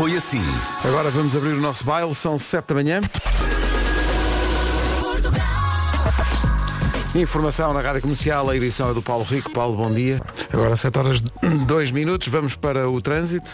[0.00, 0.42] foi assim.
[0.82, 3.00] Agora vamos abrir o nosso baile, são 7 da manhã.
[7.14, 9.50] Informação na Rádio Comercial, a edição é do Paulo Rico.
[9.50, 10.18] Paulo, bom dia.
[10.50, 13.52] Agora 7 horas 2 minutos, vamos para o trânsito.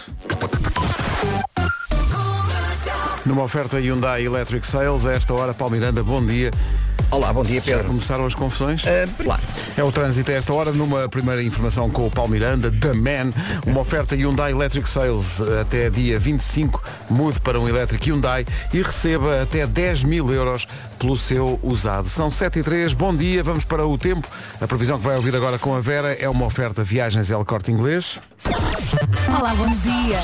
[3.25, 6.53] Numa oferta Hyundai Electric Sales, a esta hora, Paulo Miranda, bom dia.
[7.09, 7.85] Olá, bom dia Já Pedro.
[7.85, 8.83] começaram as confusões?
[8.83, 9.41] Uh, lá.
[9.77, 13.33] É o trânsito a esta hora, numa primeira informação com o Paulo Miranda, The Man,
[13.65, 19.43] uma oferta Hyundai Electric Sales até dia 25, mude para um elétrico Hyundai e receba
[19.43, 20.67] até 10 mil euros
[20.99, 22.09] pelo seu usado.
[22.09, 24.29] São 7 e 3, bom dia, vamos para o tempo.
[24.61, 27.71] A previsão que vai ouvir agora com a Vera é uma oferta Viagens El Corte
[27.71, 28.19] Inglês.
[29.39, 30.21] Olá, bom dia.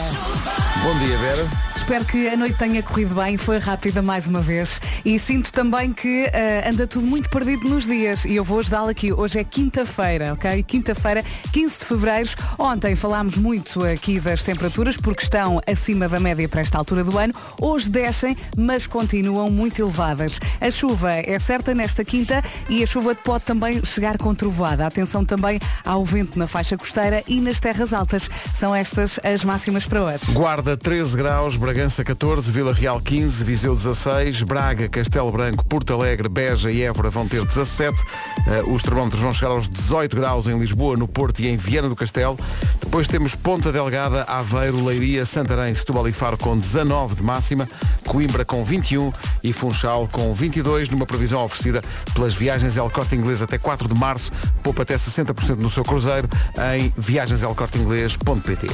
[0.82, 1.72] Bom dia, Vera.
[1.82, 4.80] Espero que a noite tenha corrido bem, foi rápida mais uma vez.
[5.04, 8.24] E sinto também que eh, anda tudo muito perdido nos dias.
[8.24, 9.12] E eu vou ajudá-la aqui.
[9.12, 10.62] Hoje é quinta-feira, ok?
[10.62, 12.30] Quinta-feira, 15 de fevereiro.
[12.56, 17.18] Ontem falámos muito aqui das temperaturas, porque estão acima da média para esta altura do
[17.18, 17.34] ano.
[17.60, 20.38] Hoje descem, mas continuam muito elevadas.
[20.62, 24.86] A chuva é certa nesta quinta e a chuva pode também chegar com trovoada.
[24.86, 28.30] Atenção também ao vento na faixa costeira e nas terras altas.
[28.56, 30.24] São estas as máximas para hoje.
[30.32, 36.28] Guarda 13 graus, Bragança 14, Vila Real 15, Viseu 16, Braga, Castelo Branco, Porto Alegre,
[36.28, 38.00] Beja e Évora vão ter 17.
[38.46, 41.88] Eh, os termómetros vão chegar aos 18 graus em Lisboa, no Porto e em Viana
[41.88, 42.38] do Castelo.
[42.80, 47.68] Depois temos Ponta Delgada, Aveiro, Leiria, Santarém, Setúbal e Faro com 19 de máxima,
[48.06, 51.80] Coimbra com 21 e Funchal com 22, numa previsão oferecida
[52.14, 54.30] pelas viagens El Corte Inglês até 4 de março.
[54.62, 56.28] Poupa até 60% no seu cruzeiro
[56.76, 58.66] em viagenselcorteinglês.pt.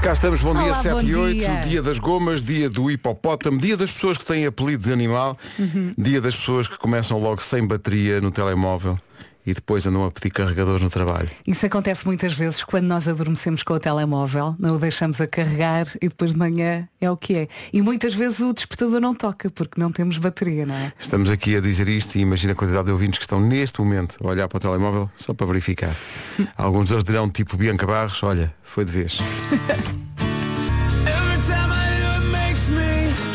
[0.00, 1.60] Cá estamos, bom dia, Olá, 7 bom e 8, dia.
[1.64, 5.92] dia das gomas, dia do hipopótamo, dia das pessoas que têm apelido de animal, Uhum.
[5.98, 8.96] dia das pessoas que começam logo sem bateria no telemóvel
[9.48, 11.30] e depois andam a pedir carregadores no trabalho.
[11.46, 15.86] Isso acontece muitas vezes quando nós adormecemos com o telemóvel, não o deixamos a carregar
[16.02, 17.48] e depois de manhã é o que é.
[17.72, 20.92] E muitas vezes o despertador não toca porque não temos bateria, não é?
[20.98, 24.18] Estamos aqui a dizer isto e imagina a quantidade de ouvintes que estão neste momento
[24.22, 25.96] a olhar para o telemóvel só para verificar.
[26.54, 29.18] Alguns deles dirão tipo Bianca Barros, olha, foi de vez.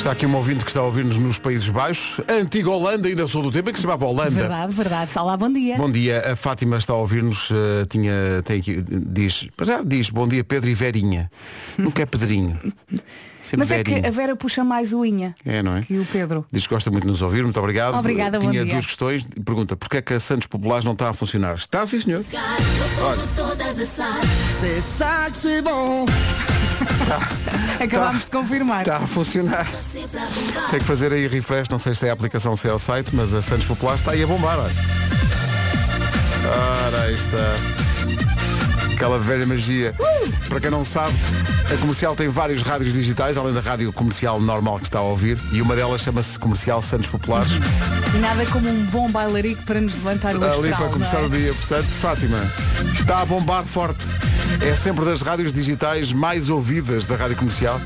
[0.03, 3.25] Está aqui um ouvinte que está a ouvir-nos nos Países Baixos, a antiga Holanda, ainda
[3.25, 4.31] sou do tempo em que se chamava Holanda.
[4.31, 5.11] Verdade, verdade.
[5.17, 5.77] Olá, bom dia.
[5.77, 8.11] Bom dia, a Fátima está a ouvir-nos, eh, tinha,
[8.43, 11.31] tem aqui, diz, já diz, bom dia Pedro e Verinha.
[11.77, 12.59] Nunca é Pedrinho.
[13.53, 14.01] Sempre Mas é Verinha.
[14.01, 15.81] que a Vera puxa mais o Inha É, não é?
[15.81, 16.43] que o Pedro.
[16.51, 17.95] Diz que gosta muito de nos ouvir, muito obrigado.
[17.95, 18.73] Obrigada, bom Tinha dia.
[18.73, 19.23] duas questões.
[19.45, 21.53] Pergunta, porquê é que a Santos Populares não está a funcionar?
[21.53, 22.25] Está, sim senhor.
[27.79, 28.81] Acabámos de confirmar.
[28.81, 29.67] Está a funcionar.
[30.71, 33.15] Tem que fazer aí refresh, não sei se é a aplicação, se é o site,
[33.15, 34.73] mas a Santos Populares está aí a bombar, olha.
[36.87, 38.32] Ora, aí está.
[39.03, 39.93] Aquela velha magia.
[40.47, 41.13] Para quem não sabe,
[41.69, 45.37] a comercial tem vários rádios digitais, além da rádio comercial normal que está a ouvir,
[45.51, 47.51] e uma delas chama-se Comercial Santos Populares.
[48.15, 51.25] E nada como um bom bailarico para nos levantar o astral, ali para começar é?
[51.25, 51.53] o dia.
[51.53, 52.39] Portanto, Fátima,
[52.93, 54.05] está a bombar forte.
[54.61, 57.81] É sempre das rádios digitais mais ouvidas da rádio comercial.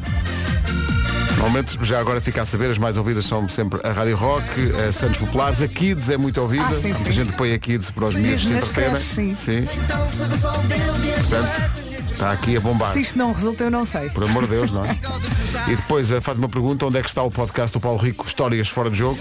[1.38, 4.44] Normalmente, já agora fica a saber, as mais ouvidas são sempre a Rádio Rock,
[4.88, 6.66] a Santos Populares, a Kids é muito ouvida.
[6.66, 7.14] Ah, sim, Muita sim.
[7.14, 8.90] gente põe a Kids para os miúdos se entreterem.
[8.92, 9.68] creches, sim.
[11.16, 12.92] Portanto, está aqui a bombar.
[12.94, 14.10] Se isto não resulta, eu não sei.
[14.10, 14.98] Por amor de Deus, não é?
[15.68, 18.68] E depois a Fátima pergunta onde é que está o podcast do Paulo Rico, Histórias
[18.68, 19.20] Fora de Jogo.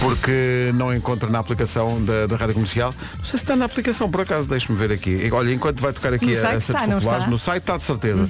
[0.00, 2.94] Porque não encontra na aplicação da, da Rádio Comercial.
[3.18, 5.28] Não sei se está na aplicação, por acaso, deixe-me ver aqui.
[5.32, 7.24] Olha, enquanto vai tocar aqui No a, a está, Populares?
[7.24, 7.30] Uhum.
[7.30, 8.28] no site está de certeza.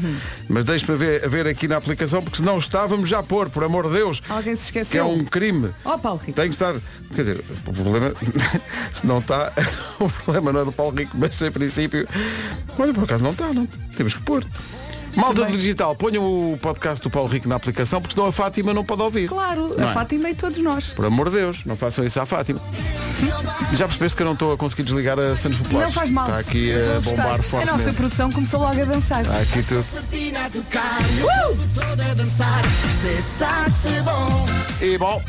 [0.49, 3.65] Mas deixe-me ver, ver aqui na aplicação, porque se não está, vamos já pôr, por
[3.65, 4.21] amor de Deus.
[4.29, 5.09] Alguém se Que é esqueceu.
[5.09, 5.71] um crime.
[5.85, 6.33] Ó Paulo Rico.
[6.33, 6.75] Tem que estar.
[7.15, 8.13] Quer dizer, o problema,
[8.93, 9.53] se não está,
[10.01, 12.07] o problema não é do Paulo Rico, mas em princípio.
[12.79, 13.67] Olha, por acaso não está, não.
[13.97, 14.45] Temos que pôr.
[15.17, 15.57] Malta Também.
[15.57, 19.03] digital, ponham o podcast do Paulo Rico na aplicação, porque senão a Fátima não pode
[19.03, 19.29] ouvir.
[19.29, 19.95] Claro, Não a é?
[19.95, 20.87] Fátima e todos nós.
[20.87, 22.61] Por amor de Deus, não façam isso à Fátima.
[23.73, 25.89] Já percebeste que eu não estou a conseguir desligar a Santos Populares?
[25.89, 26.27] Não faz mal.
[26.27, 29.23] Está aqui a bombar A nossa produção começou logo a dançar.
[29.23, 29.85] Está aqui tudo.
[34.81, 35.23] E bom.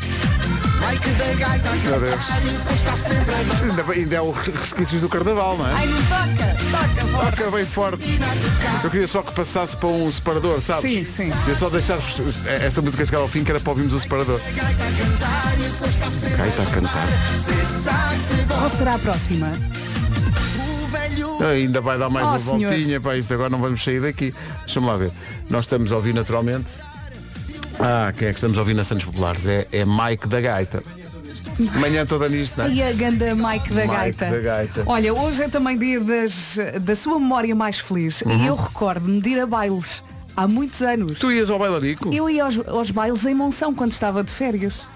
[1.84, 2.20] Meu Deus.
[3.54, 5.72] Isto ainda, ainda é o resquícios do carnaval, não é?
[5.74, 7.36] Ai, não toca, toca, forte.
[7.36, 8.20] Toca bem forte.
[8.84, 10.82] Eu queria só que passasse para um separador, sabes?
[10.90, 11.30] Sim, sim.
[11.30, 11.98] Queria só deixar
[12.64, 14.40] esta música chegar ao fim, que era para ouvirmos o separador.
[16.36, 17.08] Gaita a cantar.
[18.48, 19.52] Qual será a próxima?
[21.52, 24.32] Ainda vai dar mais Oh, uma voltinha para isto, agora não vamos sair daqui.
[24.64, 25.10] Deixa-me lá ver.
[25.50, 26.70] Nós estamos a ouvir naturalmente.
[27.78, 29.46] Ah, quem é que estamos a ouvir na Santos Populares?
[29.46, 30.82] É, é Mike da Gaita.
[31.80, 32.70] Manhã toda nisto, não é?
[32.70, 34.30] E a ganda Mike da Mike Gaita.
[34.30, 34.82] da Gaita.
[34.86, 38.22] Olha, hoje é também dia das, da sua memória mais feliz.
[38.22, 38.44] Uhum.
[38.44, 40.02] E eu recordo-me de ir a bailes
[40.36, 41.18] há muitos anos.
[41.18, 42.12] Tu ias ao bailarico?
[42.12, 44.86] Eu ia aos, aos bailes em Monção quando estava de férias.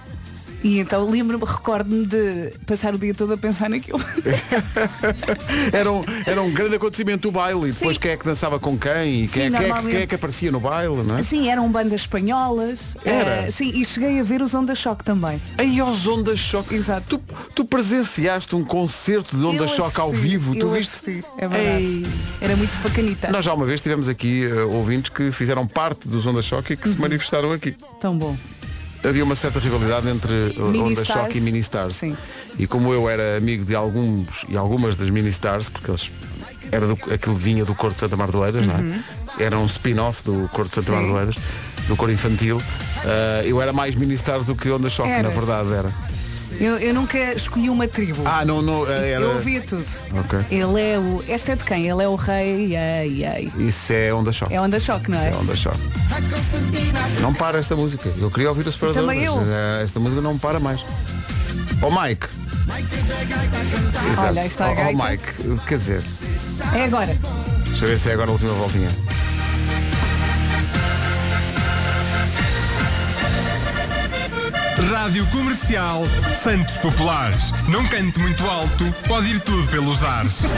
[0.67, 4.01] E então lembro-me, recordo-me de passar o dia todo a pensar naquilo.
[5.73, 7.69] Era um, era um grande acontecimento o baile.
[7.69, 8.01] E depois Sim.
[8.01, 10.07] quem é que dançava com quem e quem, Sim, é, quem, é, que- quem é
[10.07, 11.23] que aparecia no baile, não é?
[11.23, 12.81] Sim, eram bandas espanholas.
[13.05, 13.47] Era?
[13.47, 15.41] Eh, sim, e cheguei a ver os Onda Choque também.
[15.59, 16.75] Aí aos Ondas Choque.
[16.75, 17.19] Exato.
[17.19, 20.55] Tu, tu presenciaste um concerto de Onda Eu Choque ao assisti, vivo.
[20.55, 20.91] Tu eu viste?
[20.95, 21.83] assisti, é verdade.
[21.85, 22.07] Ei.
[22.41, 23.31] Era muito bacanita.
[23.31, 26.77] Nós já uma vez tivemos aqui eh, ouvintes que fizeram parte dos Onda Choque e
[26.77, 26.93] que Uhum.
[26.95, 27.77] se manifestaram aqui.
[28.01, 28.37] Tão bom.
[29.09, 31.09] Havia uma certa rivalidade entre Mini Onda Stars.
[31.09, 31.97] Choque e Mini Stars.
[31.97, 32.17] Sim.
[32.59, 36.11] E como eu era amigo de alguns e algumas das Mini Stars, porque eles
[36.73, 39.01] era do, aquilo vinha do Coro de Santa Mar de Oeiras, não é?
[39.45, 41.09] Era um spin-off do Coro de Santa Mar Uhum.
[41.09, 41.15] Sim.
[41.15, 41.37] Oeiras,
[41.87, 42.57] do coro infantil.
[42.59, 45.35] Uh, eu era mais Mini Stars do que Onda Choque, na Eras?
[45.35, 45.95] verdade era.
[46.61, 48.23] Eu, eu nunca escolhi uma tribo.
[48.25, 49.21] Ah, não, não, uh, era.
[49.25, 49.85] Eu ouvia tudo.
[50.21, 50.39] Ok.
[50.51, 51.23] Ele é o.
[51.29, 51.89] Esta é de quem?
[51.89, 52.77] Ele é o rei.
[52.77, 53.53] Ei, ei.
[53.59, 54.55] Isso é Onda Choque.
[54.55, 55.31] É Onda Choque, não Isso é?
[55.31, 55.81] é Onda Choque.
[57.21, 58.11] Não para esta música.
[58.19, 59.35] Eu queria ouvir o separador, Também eu.
[59.35, 60.81] uh, esta música não para mais.
[61.83, 62.27] Ó Mike.
[64.11, 64.29] Exato.
[64.29, 65.05] Olha, está a ó, gaita.
[65.11, 66.03] Mike, quer dizer,
[66.75, 67.17] É agora.
[67.67, 68.89] deixa eu ver se é agora a última voltinha.
[74.83, 76.03] Rádio Comercial
[76.39, 77.51] Santos Populares.
[77.67, 80.41] Não cante muito alto, pode ir tudo pelos ares.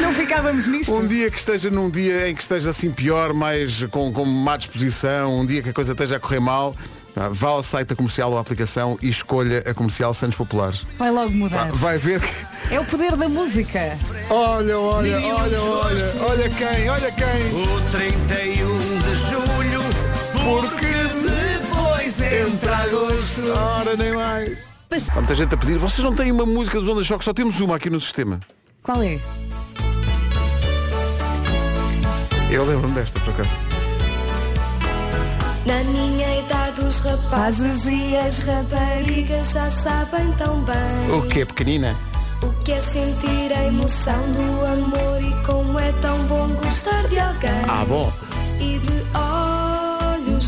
[0.00, 0.94] Não ficávamos nisto.
[0.94, 4.56] Um dia que esteja num dia em que esteja assim pior, mais com, com má
[4.56, 6.74] disposição, um dia que a coisa esteja a correr mal,
[7.32, 10.84] vá ao site da comercial ou à aplicação e escolha a comercial Santos Populares.
[10.98, 11.70] Vai logo mudar.
[11.72, 12.54] vai ver que.
[12.70, 13.98] É o poder da música.
[14.30, 17.62] Olha, olha, olha, olha, olha quem, olha quem.
[17.62, 18.73] O 31 de julho,
[20.44, 23.42] Porque depois entra agosto.
[23.50, 24.58] Ora, nem mais.
[25.10, 27.60] Há muita gente a pedir, vocês não têm uma música dos Onda Choque, só temos
[27.60, 28.38] uma aqui no sistema.
[28.82, 29.18] Qual é?
[32.50, 33.50] Eu lembro-me desta, por acaso.
[35.66, 41.96] Na minha idade os rapazes e as raparigas já sabem tão bem O que pequenina?
[42.42, 47.18] o que é sentir a emoção do amor e como é tão bom gostar de
[47.18, 48.12] alguém Ah, bom.
[48.60, 49.02] e de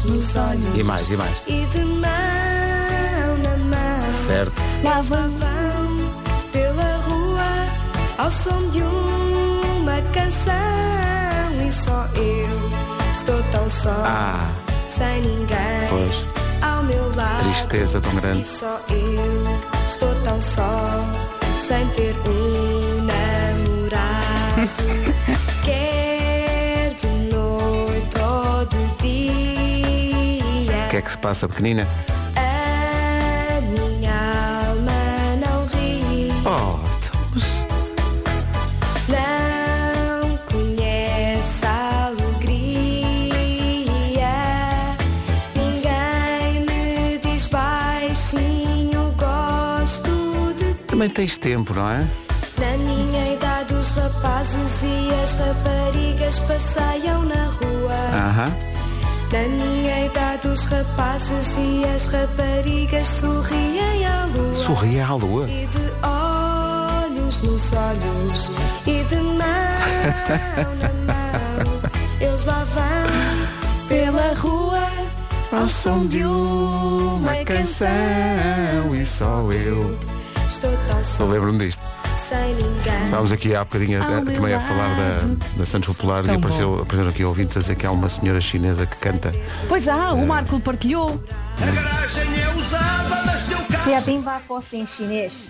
[0.06, 1.36] nos olhos E mais, e mais.
[1.46, 4.62] e de mão na mão Certo.
[4.82, 5.30] lá vão
[6.52, 7.50] pela rua
[8.18, 10.54] ao som de uma canção
[11.66, 12.70] e só eu
[13.12, 14.50] estou tão só Ah,
[14.90, 16.24] sem ninguém pois.
[16.62, 17.42] ao meu lado.
[17.52, 18.40] Tristeza tão grande.
[18.42, 21.04] E só eu estou tão só
[21.68, 24.70] sem ter um namorado.
[25.64, 29.05] Quer de noite ou de dia.
[31.06, 31.86] Que se passa, pequenina?
[32.36, 34.12] A minha
[34.68, 36.32] alma não ri.
[36.44, 36.78] Oh,
[39.08, 43.36] Não conhece a alegria.
[45.54, 49.14] Ninguém me diz baixinho.
[49.16, 50.80] Gosto de ti.
[50.88, 51.98] também tens tempo, não é?
[52.58, 57.94] Na minha idade, os rapazes e as raparigas passeiam na rua.
[58.12, 58.65] Aham.
[59.32, 65.04] Na minha idade, os rapazes e as raparigas sorriem à lua.
[65.04, 65.50] À lua.
[65.50, 68.50] E de olhos nos olhos
[68.86, 69.36] e de mão
[70.80, 71.90] na mão
[72.20, 74.88] Eles lá vão pela rua
[75.52, 79.98] Ao som de uma canção e só eu.
[80.46, 81.82] Estou tão só lembro-me disto.
[82.29, 85.39] sem ninguém Estávamos aqui há bocadinho Ao eh, meu também a falar da, lado.
[85.57, 86.81] da Santos Populares e Tão apareceu, bom.
[86.81, 89.31] apareceram aqui ouvintes a dizer que há uma senhora chinesa que canta.
[89.67, 91.19] Pois há, o Marco partilhou.
[91.61, 95.47] a garagem é usada, mas teu carro 下冰巴 fosse em chinês。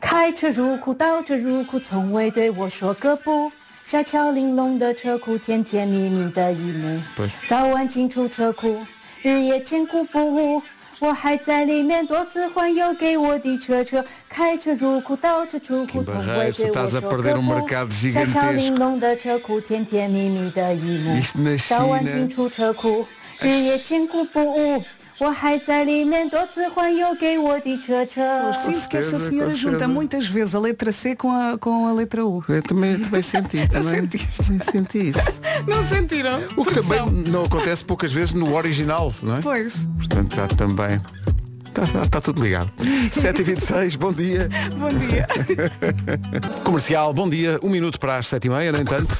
[0.00, 3.52] 开车入库，倒车入库，从未对我说个不。
[3.84, 7.28] 下桥玲珑的车库，甜甜蜜蜜的一幕对。
[7.46, 8.86] 早晚进出车库，
[9.22, 10.62] 日夜坚固不误。
[11.03, 17.89] 我还在里面多次环游，给我的车车开车入库，倒车出库，从未对我说过不。
[17.91, 21.19] 小巧玲珑的车库，甜甜蜜蜜的一幕，
[21.67, 23.05] 早晚进出车库，
[23.41, 24.81] 日夜兼顾不误。
[25.22, 28.20] 我还在里面多次环游给我的车车。
[28.64, 29.88] Sinto que essa certeza, senhora com junta certeza.
[29.88, 32.42] muitas vezes a letra C com a, com a letra U.
[32.48, 34.28] Eu também, também senti, também, sentiste?
[34.42, 35.40] também senti isso.
[35.66, 36.40] Não sentiram?
[36.56, 37.32] O que também Produção.
[37.32, 39.40] não acontece poucas vezes no original, não é?
[39.40, 41.00] Pois, Portanto, há também.
[41.68, 42.72] Está tá, tá tudo ligado.
[43.10, 44.48] 7h26, bom dia.
[44.76, 45.26] bom dia.
[46.64, 47.58] Comercial, bom dia.
[47.62, 49.16] Um minuto para as 7h30, nem tanto.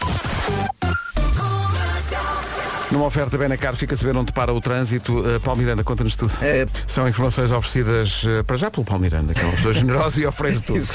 [2.93, 5.17] Numa oferta Benacar, fica a saber onde para o trânsito.
[5.19, 6.31] Uh, Paulo Miranda, conta-nos tudo.
[6.43, 6.67] É.
[6.87, 10.27] São informações oferecidas uh, para já pelo Paulo Miranda, que é uma pessoa generosa e
[10.27, 10.85] oferece tudo.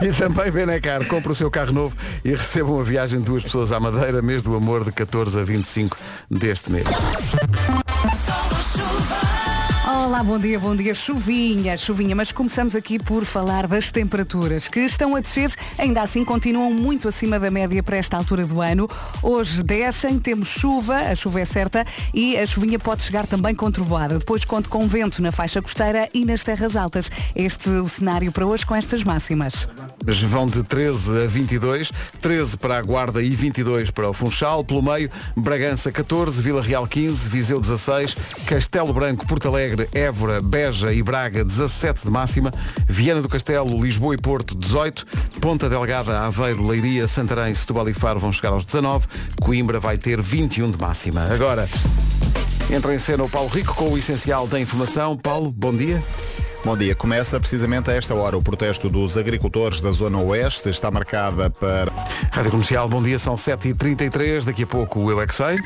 [0.00, 3.72] e também Benacar, compra o seu carro novo e receba uma viagem de duas pessoas
[3.72, 5.96] à Madeira, mês do amor de 14 a 25
[6.30, 6.86] deste mês.
[9.98, 10.94] Olá, bom dia, bom dia.
[10.94, 16.24] Chuvinha, chuvinha, mas começamos aqui por falar das temperaturas que estão a descer, ainda assim
[16.24, 18.88] continuam muito acima da média para esta altura do ano.
[19.20, 23.68] Hoje descem, temos chuva, a chuva é certa, e a chuvinha pode chegar também com
[23.72, 24.20] trovoada.
[24.20, 27.10] Depois conto com vento na faixa costeira e nas terras altas.
[27.34, 29.68] Este é o cenário para hoje com estas máximas.
[30.06, 31.90] Mas vão de 13 a 22,
[32.22, 36.86] 13 para a Guarda e 22 para o Funchal, pelo meio, Bragança 14, Vila Real
[36.86, 38.14] 15, Viseu 16,
[38.46, 42.52] Castelo Branco, Porto Alegre, Évora, Beja e Braga 17 de máxima,
[42.86, 45.06] Viana do Castelo, Lisboa e Porto 18,
[45.40, 49.06] Ponta Delgada, Aveiro, Leiria, Santarém, Setúbal e Faro vão chegar aos 19,
[49.40, 51.22] Coimbra vai ter 21 de máxima.
[51.32, 51.68] Agora,
[52.70, 55.16] entra em cena o Paulo Rico com o essencial da informação.
[55.16, 56.02] Paulo, bom dia.
[56.64, 56.94] Bom dia.
[56.94, 60.68] Começa precisamente a esta hora o protesto dos agricultores da Zona Oeste.
[60.68, 61.90] Está marcada para...
[62.32, 65.56] Rádio Comercial, bom dia, são 7h33, daqui a pouco o Eu é que sei.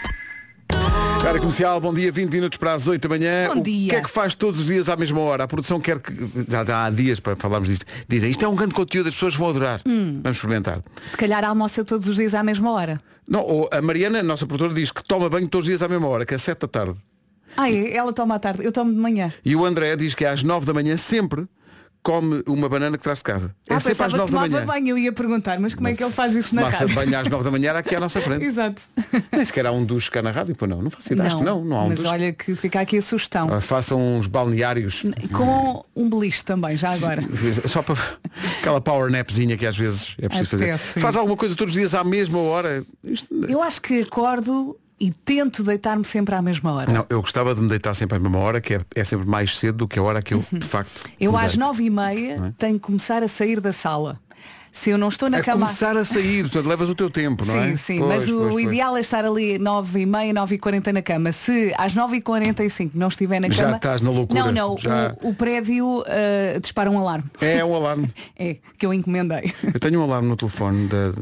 [1.23, 3.47] Rádio Comercial, bom dia, 20 minutos para as 8 da manhã.
[3.47, 3.91] Bom o dia.
[3.91, 5.45] que é que faz todos os dias à mesma hora?
[5.45, 6.13] A produção quer que.
[6.49, 7.87] Já, já há dias para falarmos disto.
[8.09, 9.81] Dizem, isto é um grande conteúdo, as pessoas vão adorar.
[9.87, 10.19] Hum.
[10.21, 10.83] Vamos experimentar.
[11.07, 13.01] Se calhar almoça todos os dias à mesma hora.
[13.29, 15.89] Não, ou a Mariana, a nossa produtora, diz que toma banho todos os dias à
[15.89, 16.97] mesma hora, que é 7 da tarde.
[17.57, 19.33] Ai, ela toma à tarde, eu tomo de manhã.
[19.45, 21.47] E o André diz que às 9 da manhã sempre
[22.03, 23.55] come uma banana que traz de casa.
[23.69, 24.67] É ah, sempre às pensava 9 que da manhã.
[24.67, 26.95] banho, eu ia perguntar, mas como é que ele faz isso na rádio?
[26.95, 28.45] banho às 9 da manhã era aqui à nossa frente.
[28.45, 28.83] Exato.
[29.31, 30.83] Nem sequer há um duche cá na rádio, pô não.
[30.83, 31.29] Não faço ideia.
[31.29, 32.09] Acho que não, não há um mas duche.
[32.11, 33.49] olha que fica aqui a sugestão.
[33.53, 35.05] Ah, Façam uns balneários.
[35.33, 37.23] Com um beliche também, já agora.
[37.69, 37.97] Só para
[38.59, 40.65] aquela power napzinha que às vezes é preciso fazer.
[40.65, 41.01] Apetece, sim.
[41.01, 42.85] Faz alguma coisa todos os dias à mesma hora?
[43.05, 46.93] Isto- Eu acho que acordo e tento deitar-me sempre à mesma hora.
[46.93, 49.59] Não, eu gostava de me deitar sempre à mesma hora, que é, é sempre mais
[49.59, 51.05] cedo do que a hora que eu, de facto.
[51.05, 51.11] Uhum.
[51.19, 54.21] Eu às nove e meia tenho que começar a sair da sala.
[54.75, 55.67] Se eu não estou na A cama.
[55.67, 57.77] começar a sair, portanto levas o teu tempo, não Sim, é?
[57.77, 58.65] sim, Pois, mas o pois, pois.
[58.67, 61.31] ideal é estar ali 9 e meia, 9 e 40 na cama.
[61.33, 63.77] Se às 9 e 45 não estiver na Já cama.
[63.77, 67.25] estás na loucura, Não, não, já- o, o prédio ah, dispara um alarme.
[67.41, 68.11] É um alarme.
[68.39, 69.53] É, que eu encomendei.
[69.75, 71.13] Eu tenho um alarme no telefone da,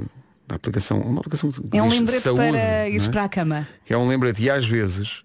[0.56, 3.12] aplicação, uma aplicação que É um lembrete saúde, para ires não é?
[3.12, 3.68] para a cama.
[3.84, 4.42] Que é um lembrete.
[4.42, 5.22] E às vezes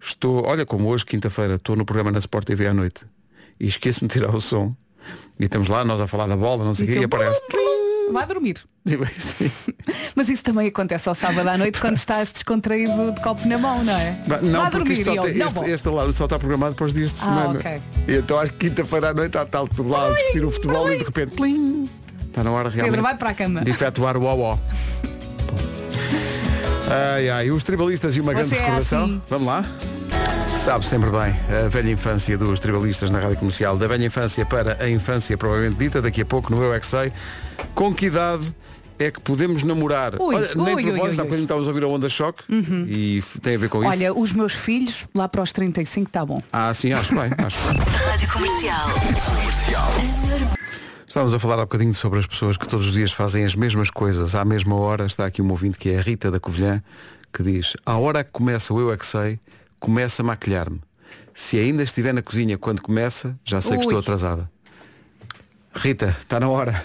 [0.00, 3.04] estou, olha como hoje, quinta-feira, estou no programa na Sport TV à noite
[3.60, 4.74] e esqueço-me de tirar o som.
[5.40, 7.14] E estamos lá, nós a falar da bola, não sei o E quê, e tu,
[7.16, 7.40] aparece.
[8.12, 8.56] Vai dormir.
[9.18, 9.50] Sim.
[10.14, 13.84] Mas isso também acontece ao sábado à noite quando estás descontraído de copo na mão,
[13.84, 14.18] não é?
[14.42, 15.04] Não, Vá porque dormir.
[15.04, 15.68] tem- não este, vou.
[15.68, 17.58] este alarme só está programado para os dias de Ah, semana.
[17.58, 17.80] ok.
[18.08, 21.04] E então às quinta-feira à noite está tal lá a discutir o futebol e de
[21.04, 21.88] repente plim,
[22.28, 23.60] está na hora realmente Pedro, vai para a cama.
[23.62, 24.58] de efetuar o ó
[26.90, 29.04] Ai ai, os tribalistas e uma grande Você é recordação.
[29.04, 29.22] assim.
[29.28, 29.64] Vamos lá?
[30.56, 34.76] Sabe sempre bem a velha infância dos tribalistas na rádio comercial, da velha infância para
[34.82, 37.12] a infância provavelmente dita, daqui a pouco no Eu é que sei.
[37.74, 38.54] Com que idade
[38.98, 40.14] é que podemos namorar?
[40.20, 42.42] Ui, Olha, nem ui, propósito, há bocadinho estávamos a ouvir a onda choque
[42.88, 43.88] e f- tem a ver com isso.
[43.90, 46.40] Olha, os meus filhos, lá para os 35 está bom.
[46.52, 47.78] Ah, sim, acho bem, acho bem.
[47.78, 48.88] Rádio Comercial.
[51.08, 53.90] Estávamos a falar há bocadinho sobre as pessoas que todos os dias fazem as mesmas
[53.90, 55.06] coisas à mesma hora.
[55.06, 56.82] Está aqui um ouvinte que é a Rita da Covilhã,
[57.32, 59.40] que diz, à hora que começa o Eu é que sei,
[59.80, 60.82] começa a maquilhar-me.
[61.32, 63.84] Se ainda estiver na cozinha quando começa, já sei que Ui.
[63.84, 64.50] estou atrasada.
[65.74, 66.84] Rita, está na hora.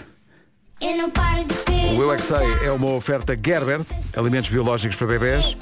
[0.80, 3.82] Eu não paro de O Eu é que sei é uma oferta Gerber,
[4.16, 5.54] alimentos biológicos para bebés.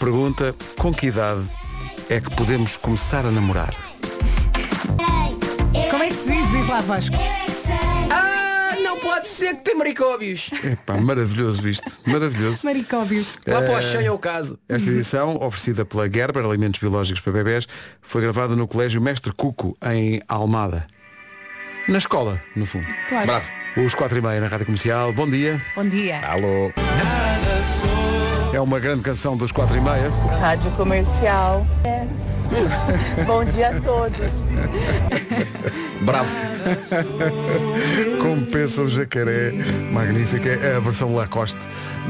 [0.00, 1.46] Pergunta, com que idade
[2.10, 3.72] é que podemos começar a namorar?
[5.88, 6.50] Como é que se diz?
[6.50, 7.14] Diz lá Vasco.
[9.26, 10.50] Pode ser que tem maricóbios.
[10.64, 12.60] Epá, maravilhoso isto, maravilhoso.
[12.64, 13.36] Maricóbios.
[13.44, 14.56] Lá para o chão é o caso.
[14.68, 17.66] Esta edição, oferecida pela Gerber, Alimentos Biológicos para Bebés,
[18.00, 20.86] foi gravada no Colégio Mestre Cuco, em Almada.
[21.88, 22.86] Na escola, no fundo.
[23.08, 23.26] Claro.
[23.26, 23.50] Bravo.
[23.84, 25.12] Os quatro e meia na Rádio Comercial.
[25.12, 25.60] Bom dia.
[25.74, 26.20] Bom dia.
[26.20, 26.72] Alô.
[28.54, 30.08] É uma grande canção dos quatro e meia.
[30.40, 31.66] Rádio Comercial.
[33.26, 34.44] Bom dia a todos.
[36.02, 36.30] Bravo.
[38.20, 39.52] Compensa o jacaré.
[39.92, 40.48] Magnífica.
[40.48, 41.60] É a versão Lacoste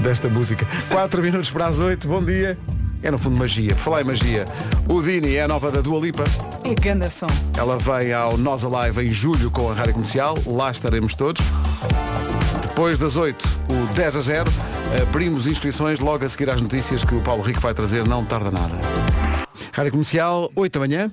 [0.03, 0.67] desta música.
[0.89, 2.09] Quatro minutos para as oito.
[2.09, 2.59] Bom dia.
[3.03, 3.75] É no fundo magia.
[3.75, 4.45] Por falar em magia,
[4.89, 6.25] o Dini é a nova da Dua Lipa.
[6.65, 7.27] É ganda som.
[7.57, 10.37] Ela vem ao Nós Alive em julho com a Rádio Comercial.
[10.47, 11.45] Lá estaremos todos.
[12.63, 14.53] Depois das 8, o 10 a 0.
[15.03, 18.07] Abrimos inscrições logo a seguir às notícias que o Paulo Rico vai trazer.
[18.07, 19.26] Não tarda nada.
[19.77, 21.13] Rádio Comercial, 8 da manhã.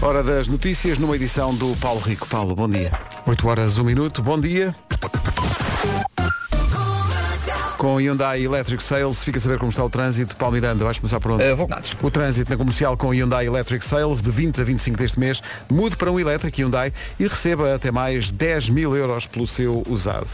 [0.00, 2.24] Hora das notícias numa edição do Paulo Rico.
[2.28, 2.92] Paulo, bom dia.
[3.26, 4.72] 8 horas, 1 minuto, bom dia.
[7.80, 10.36] Com o Hyundai Electric Sales, fica a saber como está o trânsito.
[10.36, 11.44] Paulo Miranda, vais começar por onde?
[11.44, 11.66] Uh, vou...
[12.02, 15.42] O trânsito na comercial com o Hyundai Electric Sales, de 20 a 25 deste mês,
[15.66, 20.28] mude para um elétrico Hyundai e receba até mais 10 mil euros pelo seu usado.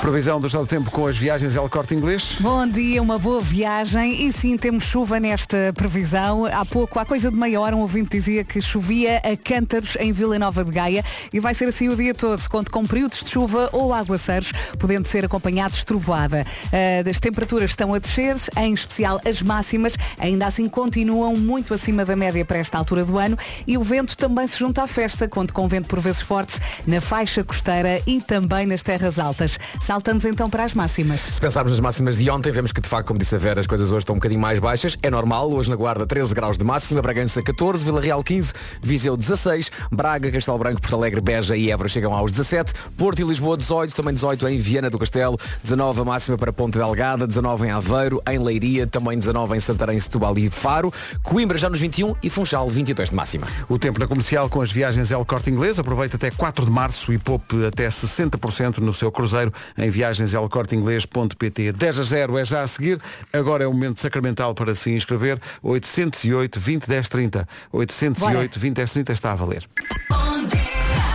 [0.00, 2.36] Previsão do estado do tempo com as viagens El Corte Inglês.
[2.40, 6.46] Bom dia, uma boa viagem e sim, temos chuva nesta previsão.
[6.46, 10.12] Há pouco, há coisa de meia hora, um ouvinte dizia que chovia a cântaros em
[10.12, 13.30] Vila Nova de Gaia e vai ser assim o dia todo, conto com períodos de
[13.30, 16.46] chuva ou aguaceiros, podendo ser acompanhados de trovoada.
[16.66, 22.04] Uh, as temperaturas estão a descer, em especial as máximas, ainda assim continuam muito acima
[22.04, 23.36] da média para esta altura do ano
[23.66, 27.00] e o vento também se junta à festa, conto com vento por vezes forte na
[27.00, 29.47] faixa costeira e também nas terras altas.
[29.80, 31.20] Saltamos então para as máximas.
[31.20, 33.66] Se pensarmos nas máximas de ontem, vemos que de facto, como disse a Vera, as
[33.66, 34.98] coisas hoje estão um bocadinho mais baixas.
[35.02, 38.52] É normal, hoje na Guarda 13 graus de máxima, Bragança 14, Vila Real 15,
[38.82, 43.24] Viseu 16, Braga, Castelo Branco, Porto Alegre, Beja e Évora chegam aos 17, Porto e
[43.24, 47.66] Lisboa 18, também 18 em Viana do Castelo, 19 a máxima para Ponte Delgada, 19
[47.66, 52.14] em Aveiro, em Leiria, também 19 em Santarém, Setúbal e Faro, Coimbra já nos 21
[52.22, 53.46] e Funchal 22 de máxima.
[53.68, 57.12] O tempo na comercial com as viagens El Corte Inglês, aproveita até 4 de março
[57.12, 61.72] e poupe até 60% no seu cruzeiro em viagenselcorteinglês.pt.
[61.72, 62.98] 10 a 0 é já a seguir.
[63.32, 65.38] Agora é o momento sacramental para se inscrever.
[65.62, 67.48] 808 20 10 30.
[67.72, 69.68] 808 20 10 30 está a valer.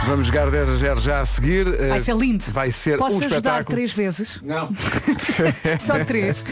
[0.06, 1.66] Vamos jogar 10 a 0 já a seguir.
[1.66, 2.44] Vai Eh, ser lindo.
[2.52, 3.66] Vai ser Posso um ajudar espetáculo.
[3.76, 4.42] três vezes?
[4.44, 4.70] Não.
[5.86, 6.44] Só três.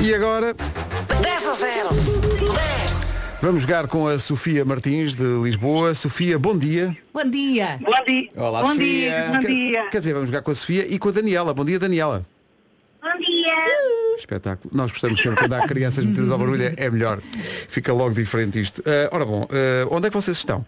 [0.00, 0.54] E agora
[1.22, 1.88] 10 a 0.
[3.36, 3.42] 10.
[3.42, 5.94] vamos jogar com a Sofia Martins de Lisboa.
[5.94, 6.96] Sofia, bom dia.
[7.12, 7.78] Bom dia.
[7.80, 8.30] Bom dia.
[8.36, 8.84] Olá, bom Sofia.
[8.86, 9.30] dia.
[9.32, 9.86] Bom Quer, dia.
[9.90, 11.54] quer dizer, vamos jogar com a Sofia e com a Daniela.
[11.54, 12.26] Bom dia, Daniela.
[13.02, 13.54] Bom dia.
[14.18, 14.74] Espetáculo.
[14.74, 17.20] Nós gostamos sempre quando há crianças metidas ao barulho, é melhor.
[17.68, 18.82] Fica logo diferente isto.
[18.86, 20.64] Ah, ora bom, ah, onde é que vocês estão?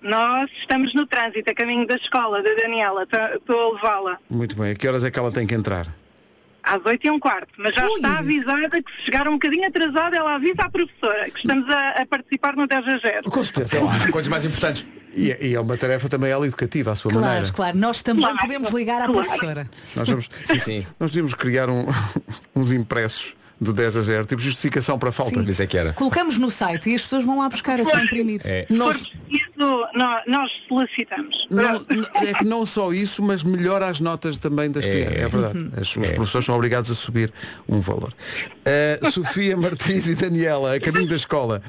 [0.00, 3.06] Nós estamos no trânsito, a caminho da escola da Daniela.
[3.34, 4.72] Estou a levá-la Muito bem.
[4.72, 5.86] A que horas é que ela tem que entrar?
[6.66, 7.94] Às 8 e um quarto, mas já Ui.
[7.94, 11.90] está avisada que se chegar um bocadinho atrasada, ela avisa à professora que estamos a,
[12.02, 13.30] a participar no 10 a 0.
[13.30, 13.68] Com certeza.
[13.68, 14.86] Sei lá, coisas mais importantes.
[15.14, 17.50] E, e é uma tarefa também ela educativa, à sua Claro, maneira.
[17.52, 17.78] claro.
[17.78, 19.26] Nós também Claro, podemos ligar à claro.
[19.26, 19.70] professora.
[19.94, 20.86] Nós, vamos, Sim, sim.
[21.00, 21.86] nós devíamos criar um-
[22.54, 25.40] uns impressos do 10 a 0, tipo justificação para falta.
[25.48, 25.94] Isso é que era.
[25.94, 28.42] Colocamos no site e as pessoas vão lá buscar, é só imprimir.
[28.44, 28.62] É.
[28.62, 31.46] Se for Nós, preciso, nós, nós solicitamos.
[31.50, 31.84] não,
[32.22, 34.90] é que não só isso, mas melhora as notas também das É.
[34.90, 35.16] crianças.
[35.18, 35.70] É verdade.
[35.80, 37.32] As- os professores são obrigados a subir
[37.68, 38.12] um valor.
[39.02, 41.62] Uh, Sofia Martins e Daniela, a caminho da escola.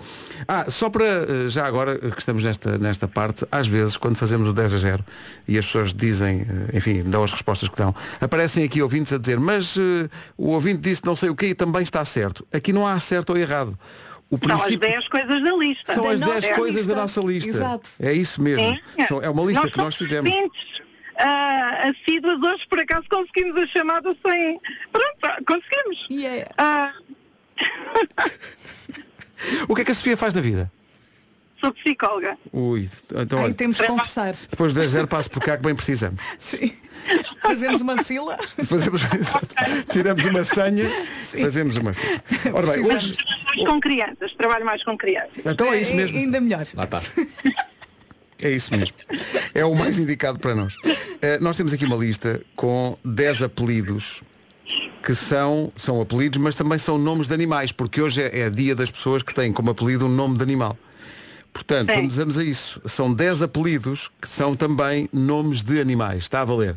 [0.47, 4.47] Ah, só para, uh, já agora que estamos nesta, nesta parte, às vezes, quando fazemos
[4.49, 5.05] o 10 a 0
[5.47, 6.45] e as pessoas dizem, uh,
[6.77, 9.81] enfim, dão as respostas que dão, aparecem aqui ouvintes a dizer, mas uh,
[10.37, 12.45] o ouvinte disse não sei o quê e também está certo.
[12.53, 13.77] Aqui não há certo ou errado.
[14.29, 14.89] O São as princípio...
[14.89, 15.93] 10 coisas da lista.
[15.93, 16.95] São Da as nossa 10 coisas lista.
[16.95, 17.49] da nossa lista.
[17.49, 17.89] Exato.
[17.99, 18.79] É isso mesmo.
[19.07, 20.31] São- É uma lista que nós fizemos.
[20.31, 20.81] ouvintes,
[21.17, 24.59] ah, assíduas hoje por acaso conseguimos a chamada sem.
[24.91, 26.07] Pronto, conseguimos.
[26.11, 26.51] Yeah.
[26.57, 26.93] Ah,
[29.69, 30.71] O que é que a Sofia faz na vida?
[31.59, 32.37] Sou psicóloga.
[32.51, 34.35] Ui, então Aí olha, temos que conversar.
[34.49, 36.21] depois 10 0 passo por cá que bem precisamos.
[36.39, 36.73] Sim.
[37.41, 38.37] Fazemos uma fila.
[38.65, 39.01] Fazemos,
[39.91, 40.89] tiramos uma senha,
[41.25, 42.21] fazemos uma fila.
[42.53, 43.15] Ora bem, hoje.
[43.55, 45.45] Mais com crianças, trabalho mais com crianças.
[45.45, 46.17] Então é isso mesmo.
[46.17, 46.67] Ainda melhor.
[46.73, 47.01] Lá está.
[48.39, 48.95] É isso mesmo.
[49.51, 50.71] É o mais indicado para nós.
[51.23, 54.21] Eh, nós temos aqui uma lista com 10 apelidos
[55.01, 58.75] que são, são apelidos, mas também são nomes de animais, porque hoje é, é dia
[58.75, 60.77] das pessoas que têm como apelido um nome de animal.
[61.57, 61.95] Portanto, Sim.
[61.95, 62.79] vamos, vamos a isso.
[62.85, 66.23] São 10 apelidos que são também nomes de animais.
[66.23, 66.75] Está a valer.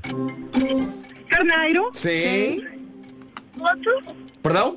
[1.29, 1.91] Carneiro.
[1.93, 2.65] Sim.
[3.59, 4.01] Outro.
[4.43, 4.77] Perdão?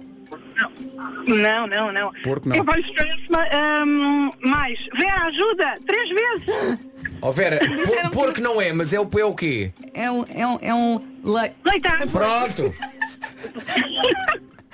[1.26, 2.12] Não, não, não.
[2.22, 2.56] Porco não.
[2.58, 3.86] Eu vou esperar
[4.42, 4.89] mais.
[4.94, 6.80] Vem à ajuda, três vezes.
[7.22, 9.72] Ó Vera, Disseram por, porco não é, mas é o, é o quê?
[9.94, 11.50] É um, é um, é um le...
[11.63, 12.08] Leitão.
[12.12, 12.76] Pronto.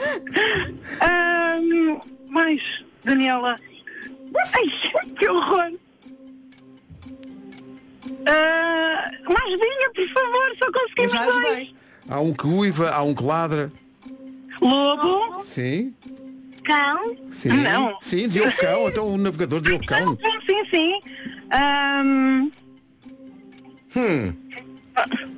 [1.02, 3.58] Ahm, mais, Daniela.
[4.54, 5.72] Ai, que horror.
[8.26, 11.46] Ah, mais vinha, por favor, só conseguimos já dois.
[11.46, 11.76] ajudei.
[12.10, 13.72] Há um que uiva, há um que ladra.
[14.62, 15.44] Lobo.
[15.44, 15.94] Sim,
[16.64, 17.16] Cão.
[17.32, 17.50] sim.
[17.50, 17.98] Não.
[18.02, 20.18] Sim, Diogo Cão, então o navegador Diogo Cão.
[20.18, 21.02] Sim, sim, sim.
[21.52, 22.52] Ahm,
[23.96, 24.34] Hum.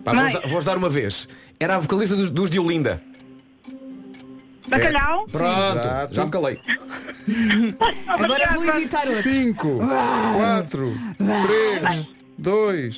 [0.04, 0.34] Pá, Mais.
[0.34, 1.28] vou, vou dar uma vez.
[1.60, 3.02] Era a vocalista dos, dos de Olinda.
[4.68, 5.26] Bacalhau.
[5.32, 6.14] Pronto, Exato.
[6.14, 6.60] já me calei.
[8.08, 9.22] Agora vou imitar outro.
[9.24, 9.80] 5,
[10.38, 12.98] 4, 3, 2.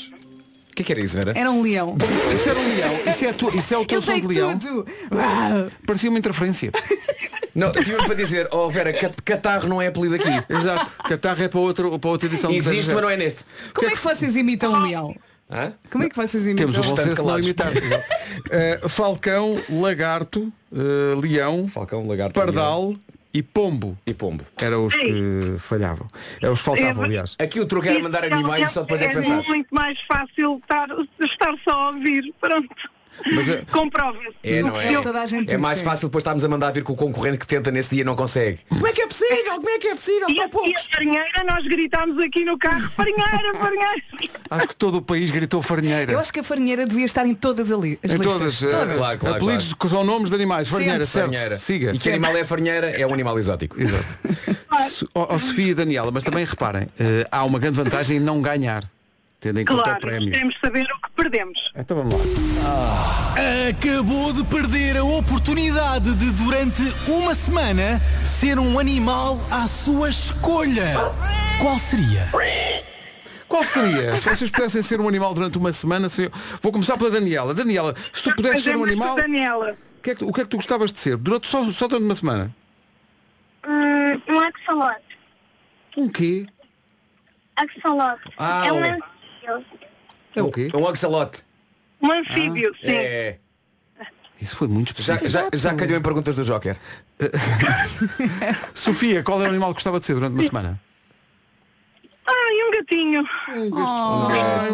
[0.71, 1.34] O que é que era isso, Vera?
[1.38, 1.95] Era um leão.
[2.34, 2.91] Isso era um leão.
[3.06, 4.58] Isso é, tu, isso é o teu Eu som sei de leão.
[4.58, 4.88] tudo.
[5.86, 6.71] Parecia uma interferência.
[7.54, 10.30] Não, tive para dizer, oh Vera, cat- catarro não é apelido aqui.
[10.52, 10.91] Exato.
[11.08, 12.49] Catarro é para, outro, para outra edição.
[12.49, 12.95] do Existe, 10 a 0.
[12.95, 13.45] mas não é neste.
[13.71, 15.15] Como é que vocês imitam um leão?
[15.52, 15.73] Hã?
[15.91, 16.71] Como é que vocês imitam?
[16.71, 17.45] Temos Bastante senso de não calados.
[17.45, 17.71] imitar.
[18.52, 22.93] Eh, falcão, lagarto, eh, leão, Falcão, lagarto, pardal
[23.33, 23.97] e pombo.
[24.05, 24.45] E pombo.
[24.62, 26.07] Eram os que falhavam.
[26.41, 27.36] É os que faltavam, É, aliás.
[27.39, 29.43] Aqui o truque era mandar animais e só depois é que pensar.
[29.43, 30.88] muito mais fácil estar,
[31.19, 32.33] estar só a ouvir.
[32.39, 32.91] Pronto.
[33.34, 34.30] Mas, eh, Comprova-se.
[34.43, 34.93] É, não é?
[34.95, 37.38] Eu- Toda a gente É mais fácil depois estarmos a mandar vir com o concorrente
[37.39, 38.60] que tenta nesse dia e não consegue.
[38.69, 39.56] Como é que é possível?
[39.56, 40.30] Como é que é possível?
[40.30, 40.88] E, Tão a- e poucos.
[40.91, 44.02] a farinheira, nós gritámos aqui no carro, farinheira, farinheira.
[44.49, 46.12] Acho que todo o país gritou farinheira.
[46.12, 48.34] Eu acho que a farinheira devia estar em todas ali, as Em listas.
[48.34, 50.67] todas, eh, Claro, claro, apelidos que são nomes de animais.
[50.67, 51.28] Farinheira, certo?
[51.28, 51.58] Farinheira.
[51.58, 51.91] Siga.
[51.93, 52.89] E que animal é a farinheira?
[52.89, 53.80] É um animal exótico.
[53.82, 54.06] Exato.
[54.89, 58.19] So- ó, ó, Sofia e Daniela, mas também reparem, eh, há uma grande vantagem em
[58.19, 58.84] não ganhar,
[59.43, 60.32] tendo em conta o Claro, prémio.
[60.32, 61.71] queremos saber o que perdemos.
[61.75, 63.36] Então vamos lá.
[63.69, 70.93] Acabou de perder a oportunidade de, durante uma semana, ser um animal à sua escolha.
[71.60, 72.29] Qual seria?
[73.49, 74.17] Qual seria?
[74.17, 76.32] Se vocês pudessem ser um animal durante uma semana, seria...
[76.62, 77.53] vou começar pela Daniela.
[77.53, 79.75] Daniela, se tu pudesses ser um animal, Daniela.
[79.99, 81.17] o que, é que, tu- o que é que tu gostavas de ser?
[81.17, 82.56] Durante, só, só durante uma semana?
[83.67, 85.17] Hum, um axolote.
[85.97, 86.47] Um quê?
[87.58, 88.21] Axolote.
[88.38, 89.12] Ah, é um-
[89.51, 89.88] anfíbio.
[90.36, 90.69] É o quê?
[90.73, 91.43] Um axolote.
[92.01, 92.88] Um anfíbio, sim.
[92.91, 93.39] É.
[94.41, 95.29] Isso foi muito Já, específico.
[95.58, 96.77] já, já calhou em perguntas do Joker.
[98.73, 100.82] Sofia, qual era o animal que gostava de ser durante uma semana?
[102.25, 103.23] Ai, um gatinho.
[103.71, 104.27] Oh,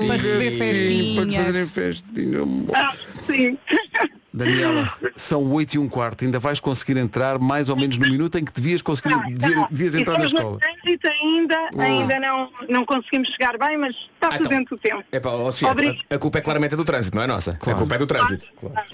[0.07, 1.71] para receber Sim, Para te fazerem festinhas.
[1.71, 2.39] festinha.
[2.73, 2.95] Ah,
[3.27, 3.57] sim.
[4.31, 8.37] Daniela, são 8 e um quarto, ainda vais conseguir entrar mais ou menos no minuto
[8.37, 9.67] em que devias conseguir, Tá, devia- tá.
[9.71, 10.51] devias entrar na Estamos escola.
[10.51, 14.57] no trânsito ainda, ainda não, não conseguimos chegar bem, mas está Ah, tudo então.
[14.59, 15.03] dentro do tempo.
[15.11, 17.57] É pá, ó, Sofia, a, a culpa é claramente do trânsito, não é nossa?
[17.65, 18.45] A culpa é do trânsito.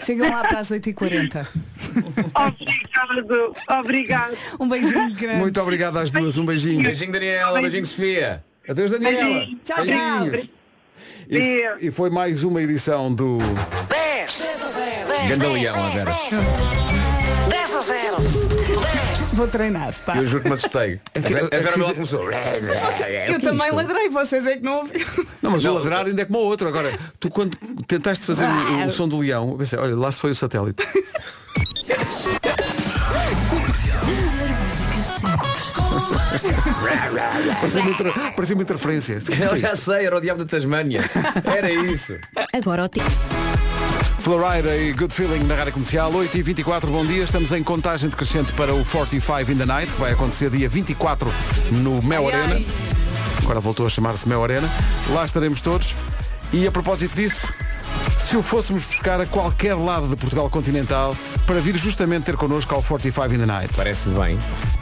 [0.03, 1.45] Chegam lá para as 8h40.
[2.33, 4.37] Obrigado, obrigado.
[4.59, 5.39] Um beijinho grande.
[5.39, 6.81] Muito obrigado às duas, um beijinho.
[6.81, 8.43] Beijinho Daniela, beijinho Sofia.
[8.67, 9.17] Adeus Daniela.
[9.39, 9.59] Beijinho.
[9.63, 10.49] Tchau, Beijinhos.
[11.29, 13.37] E, e foi mais uma edição do
[13.89, 15.07] 10, 10 a 0.
[15.07, 16.17] 10, Ganda 10, leão, a 10, Vera.
[16.29, 17.49] 10.
[17.49, 18.15] 10 a 0.
[18.17, 19.33] 10.
[19.33, 20.15] Vou treinar, está?
[20.15, 21.01] Eu juro que me assustei.
[21.15, 22.31] A Vera, a Vera lado começou.
[22.31, 25.25] Eu também ladrei, vocês é que não ouviram.
[25.41, 26.67] Não, mas o ladrar ainda é como o outro.
[26.67, 27.57] Agora, tu quando
[27.87, 30.83] tentaste fazer o, o som do leão, eu pensei, olha, lá se foi o satélite.
[37.59, 38.13] parecia, uma inter...
[38.35, 39.19] parecia uma interferência.
[39.39, 41.01] Eu já sei, era o diabo da Tasmânia.
[41.45, 42.17] Era isso.
[42.53, 43.09] Agora o tempo.
[44.19, 47.23] Florida e Good Feeling na Rádio Comercial, 8h24, bom dia.
[47.23, 51.31] Estamos em contagem decrescente para o 45 in the Night, que vai acontecer dia 24
[51.71, 52.59] no Mel Arena.
[53.43, 54.67] Agora voltou a chamar-se Mel Arena.
[55.11, 55.93] Lá estaremos todos.
[56.51, 57.53] E a propósito disso,
[58.17, 62.73] se o fôssemos buscar a qualquer lado de Portugal continental para vir justamente ter connosco
[62.73, 63.73] ao 45 in the Night.
[63.75, 64.39] Parece bem,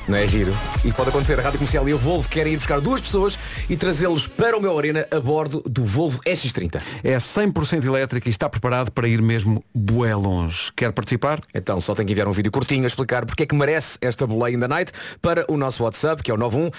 [0.07, 0.53] não é giro?
[0.83, 3.39] E pode acontecer, a Rádio Comercial e a Volvo querem ir buscar duas pessoas
[3.69, 6.81] e trazê-los para o meu arena a bordo do Volvo SX30.
[7.03, 10.71] É 100% elétrico e está preparado para ir mesmo bué longe.
[10.75, 11.39] Quer participar?
[11.53, 14.27] Então só tem que enviar um vídeo curtinho a explicar porque é que merece esta
[14.27, 16.71] boleia in the night para o nosso WhatsApp, que é o 91 uh,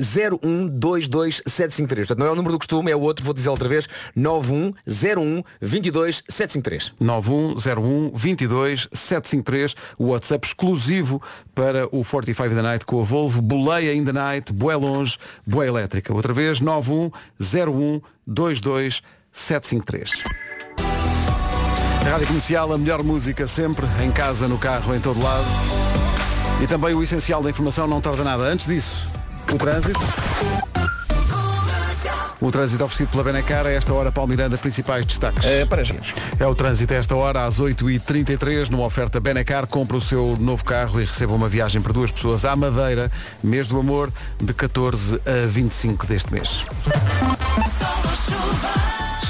[0.00, 1.88] 0122753.
[1.88, 5.42] Portanto, não é o número do costume, é o outro, vou dizer outra vez, 9101
[5.60, 6.92] 22753.
[7.00, 11.22] 9101 22 753, o WhatsApp exclusivo
[11.54, 15.16] para o 45 in the Night com a Volvo, boleia in the Night, bué longe,
[15.46, 16.12] bué elétrica.
[16.12, 20.24] Outra vez, 9101 22 753.
[22.04, 25.44] Rádio Comercial, a melhor música sempre, em casa, no carro, em todo lado.
[26.60, 28.42] E também o essencial da informação não tarda nada.
[28.42, 29.06] Antes disso,
[29.52, 30.00] o trânsito.
[32.40, 35.44] O trânsito oferecido pela Benacar a esta hora, Paulo Miranda, principais destaques.
[35.64, 36.14] para gente.
[36.38, 39.66] É o trânsito a esta hora, às 8h33, numa oferta Benacar.
[39.66, 43.10] Compre o seu novo carro e receba uma viagem para duas pessoas à Madeira,
[43.42, 46.64] mês do amor, de 14 a 25 deste mês.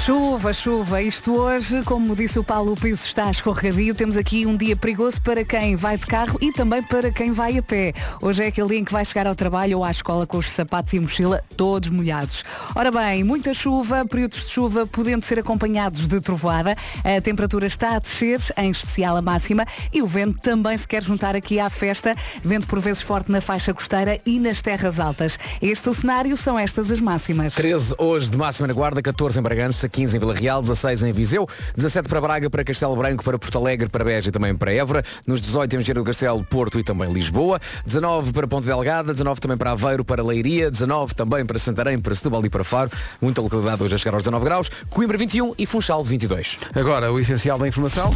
[0.05, 1.01] Chuva, chuva.
[1.01, 3.93] Isto hoje, como disse o Paulo, o piso está escorregadio.
[3.93, 7.57] Temos aqui um dia perigoso para quem vai de carro e também para quem vai
[7.57, 7.93] a pé.
[8.21, 10.49] Hoje é aquele dia em que vai chegar ao trabalho ou à escola com os
[10.49, 12.43] sapatos e mochila todos molhados.
[12.75, 16.75] Ora bem, muita chuva, períodos de chuva podendo ser acompanhados de trovoada.
[17.03, 21.03] A temperatura está a descer, em especial a máxima, e o vento também se quer
[21.03, 22.15] juntar aqui à festa.
[22.43, 25.37] Vento por vezes forte na faixa costeira e nas terras altas.
[25.61, 27.53] Este o cenário, são estas as máximas.
[27.53, 31.11] 13 hoje de máxima na Guarda, 14 em Bragança, 15 em Vila Real, 16 em
[31.11, 34.71] Viseu, 17 para Braga, para Castelo Branco, para Porto Alegre, para Beja e também para
[34.71, 39.11] Évora, nos 18 em Giro do Castelo, Porto e também Lisboa, 19 para Ponte Delgada,
[39.11, 42.89] 19 também para Aveiro, para Leiria, 19 também para Santarém, para Setúbal e para Faro,
[43.21, 46.59] muita localidade hoje a chegar aos 19 graus, Coimbra 21 e Funchal 22.
[46.73, 48.15] Agora, o essencial da informação.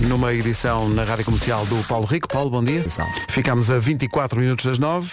[0.00, 2.28] Numa edição na Rádio Comercial do Paulo Rico.
[2.28, 2.84] Paulo, bom dia.
[3.30, 5.08] Ficamos a 24 minutos das 9.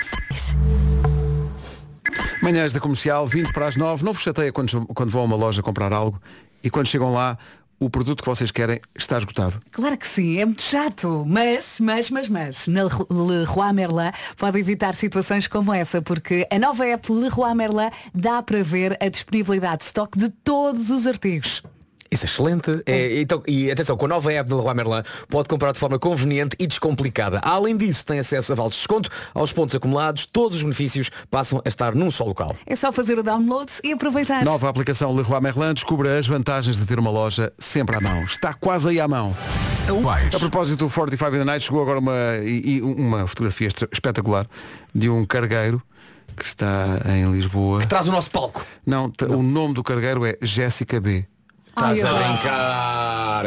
[2.41, 4.03] Manhãs da Comercial, 20 para as 9.
[4.03, 6.21] Não vos chateia quando, quando vão a uma loja comprar algo
[6.63, 7.37] e quando chegam lá
[7.81, 9.59] o produto que vocês querem está esgotado.
[9.71, 14.93] Claro que sim, é muito chato, mas, mas, mas, mas, na Leroy Merlin pode evitar
[14.93, 19.85] situações como essa, porque a nova app Leroy Merlin dá para ver a disponibilidade de
[19.85, 21.63] estoque de todos os artigos.
[22.11, 22.71] Isso é excelente.
[22.85, 25.97] É, então, e atenção, com a nova app do Leroy Merlin pode comprar de forma
[25.97, 27.39] conveniente e descomplicada.
[27.41, 31.61] Além disso, tem acesso a vales de desconto, aos pontos acumulados, todos os benefícios passam
[31.63, 32.55] a estar num só local.
[32.65, 34.43] É só fazer o download e aproveitar.
[34.43, 38.23] Nova aplicação Leroy Merlin descubra as vantagens de ter uma loja sempre à mão.
[38.23, 39.35] Está quase aí à mão.
[40.35, 44.47] A propósito do 45 in the Night, chegou agora uma, e, uma fotografia espetacular
[44.93, 45.81] de um cargueiro
[46.37, 47.79] que está em Lisboa.
[47.81, 48.65] Que traz o nosso palco.
[48.85, 51.25] Não, t- o nome do cargueiro é Jéssica B.
[51.71, 53.45] Estás a brincar.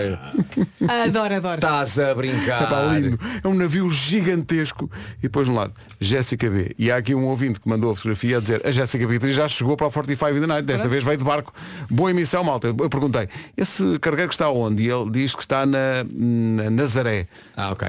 [1.05, 1.55] Adoro, adoro.
[1.57, 2.63] Estás a brincar.
[2.63, 3.21] É pá, lindo.
[3.43, 4.91] É um navio gigantesco.
[5.19, 6.75] E depois de um lado, Jéssica B.
[6.79, 9.47] E há aqui um ouvinte que mandou a fotografia a dizer a Jéssica Beatriz já
[9.47, 10.65] chegou para o 45 in the Night.
[10.65, 11.53] Desta vez veio de barco.
[11.91, 12.69] Boa emissão, malta.
[12.69, 14.83] Eu perguntei, esse cargueiro que está onde?
[14.83, 17.29] E ele diz que está na, na Nazaré.
[17.55, 17.89] Ah, ok.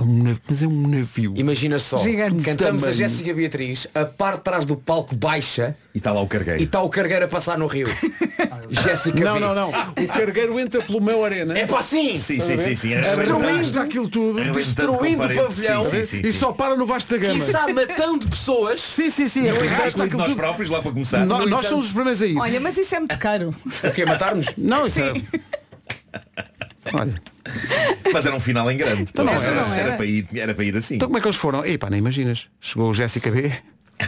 [0.00, 1.34] É um nav- Mas é um navio.
[1.36, 2.42] Imagina só, Gigante.
[2.42, 2.94] cantamos a Tamanho.
[2.98, 6.60] Jéssica Beatriz, a parte de trás do palco baixa E está lá o cargueiro.
[6.60, 7.86] e está o cargueiro a passar no rio.
[8.70, 9.68] Jéssica Não, não, não.
[9.70, 11.58] O cargueiro entra pelo meu arena.
[11.58, 12.16] É para assim!
[12.18, 12.94] Sim, sim, sim, sim.
[12.94, 14.38] Arrebenta aquilo tudo.
[14.40, 15.82] Arrebentando destruindo a o pavilhão.
[15.84, 16.38] Sim, sim, sim, E sim.
[16.38, 17.34] só para no Vasco da Gama.
[17.34, 18.80] E está matando pessoas.
[18.80, 19.42] Sim, sim, sim.
[19.44, 20.36] E Arrebenta arrebentamos aquilo nós tudo.
[20.38, 21.26] próprios lá para começar.
[21.26, 22.36] No- nós somos os primeiros aí.
[22.36, 23.54] Olha, mas isso é muito caro.
[23.84, 24.04] O quê?
[24.06, 24.46] Matar-nos?
[24.56, 25.12] Não, isso é...
[26.92, 27.22] Olha,
[28.12, 29.02] Mas era um final em grande.
[29.02, 29.44] Então não era.
[29.44, 29.96] era, Era.
[29.96, 30.96] para ir, era para ir assim.
[30.96, 31.64] então como é que eles foram?
[31.64, 32.48] Epá, nem imaginas.
[32.60, 33.52] Chegou o Jéssica B.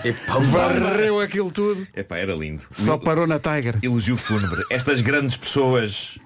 [0.04, 1.86] Epá, Varreu aquilo tudo.
[1.94, 2.62] Epá, era lindo.
[2.72, 3.78] Só parou na Tiger.
[3.82, 4.62] Elogio fúnebre.
[4.70, 6.18] Estas grandes pessoas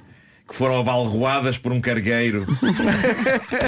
[0.48, 2.46] que foram abalroadas por um cargueiro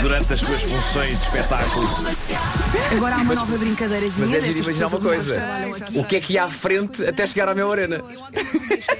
[0.00, 1.88] durante as suas funções de espetáculo.
[2.92, 5.42] Agora há uma nova brincadeirazinha Mas é giro imaginar uma coisa.
[5.94, 8.00] O que é que ia à frente até chegar à minha arena?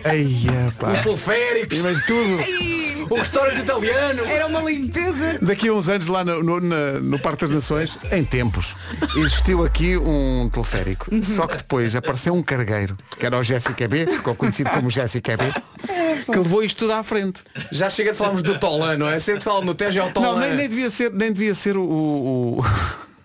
[0.04, 0.92] Eia, pá.
[0.92, 3.06] Os teleféricos, Mas tudo.
[3.10, 4.24] o restaurante italiano.
[4.26, 5.38] Era uma limpeza.
[5.40, 8.76] Daqui a uns anos lá no, no, na- no Parque das Nações, em tempos,
[9.16, 11.06] existiu aqui um teleférico.
[11.24, 15.36] Só que depois apareceu um cargueiro, que era o Jéssica B, ficou conhecido como Jéssica
[15.36, 15.44] B,
[16.30, 17.42] que levou isto tudo à frente.
[17.72, 19.18] Já chega de falarmos do Tolan, não é?
[19.18, 20.32] Sempre que se fala no Tejo é o Tolan.
[20.32, 21.82] Não, nem, nem devia ser, nem devia ser o.
[21.82, 22.62] o-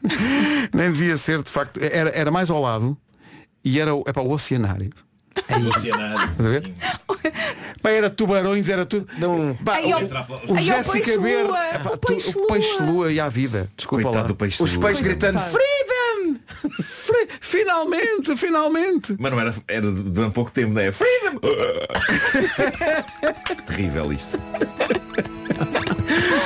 [0.73, 1.79] nem devia ser, de facto.
[1.81, 2.97] Era, era mais ao lado
[3.63, 4.91] e era o, epá, o oceanário.
[5.75, 6.29] Oceanário.
[6.31, 6.73] Estás a ver?
[7.81, 9.07] Pá, era tubarões, era tudo.
[9.65, 13.11] Pá, Ai, o, o Jéssica o peixe lua.
[13.11, 13.69] e à vida.
[13.75, 14.27] Desculpa Coitado lá.
[14.29, 14.85] do peixe Os lua.
[14.85, 15.57] peixes gritando Coitado.
[17.41, 19.15] Finalmente, finalmente.
[19.19, 20.91] Mas não era, era durante pouco tempo, não é?
[20.91, 21.39] Freedom!
[23.65, 24.39] Terrível isto.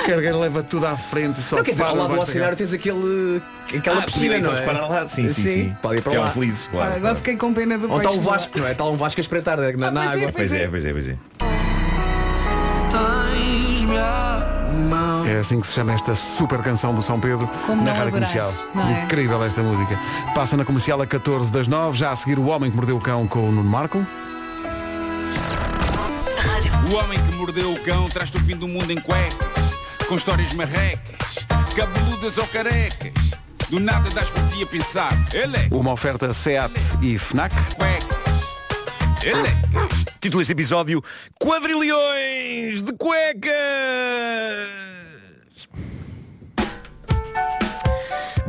[0.01, 2.57] O cargueiro leva tudo à frente só Não, quer dizer, ao para lado do oceanário
[2.57, 3.41] tens aquele,
[3.75, 4.61] aquela Ah, piscina, então não é?
[4.61, 5.07] param lá.
[5.07, 5.75] Sim, sim, sim.
[5.81, 6.25] Pode ir para Que lá.
[6.25, 6.85] é um felizes, claro.
[6.87, 7.15] Agora claro.
[7.17, 8.71] fiquei com pena do Onde está o Vasco, não é?
[8.71, 10.31] Está lá um Vasco a espreitar na, na pois é, água.
[10.33, 11.17] Pois é, pois é, pois é.
[15.29, 18.13] É assim que se chama esta super canção do São Pedro Como na não Rádio
[18.13, 18.51] Comercial.
[18.73, 19.03] não é?
[19.03, 19.97] Incrível esta música.
[20.33, 23.01] Passa na comercial a 14 das 9, já a seguir o Homem que Mordeu o
[23.01, 24.03] Cão com o Nuno Marco.
[26.89, 29.75] O homem que mordeu o cão traz-te o fim do mundo em cuecas,
[30.07, 33.13] com histórias marrecas, cabeludas ou carecas.
[33.69, 37.53] Do nada das por ti a pensar, ele é Uma oferta SEAT e FNAC.
[37.75, 38.17] cuecas,
[39.21, 40.09] ele é.
[40.19, 41.03] Título deste episódio
[41.39, 44.78] Quadrilhões de cuecas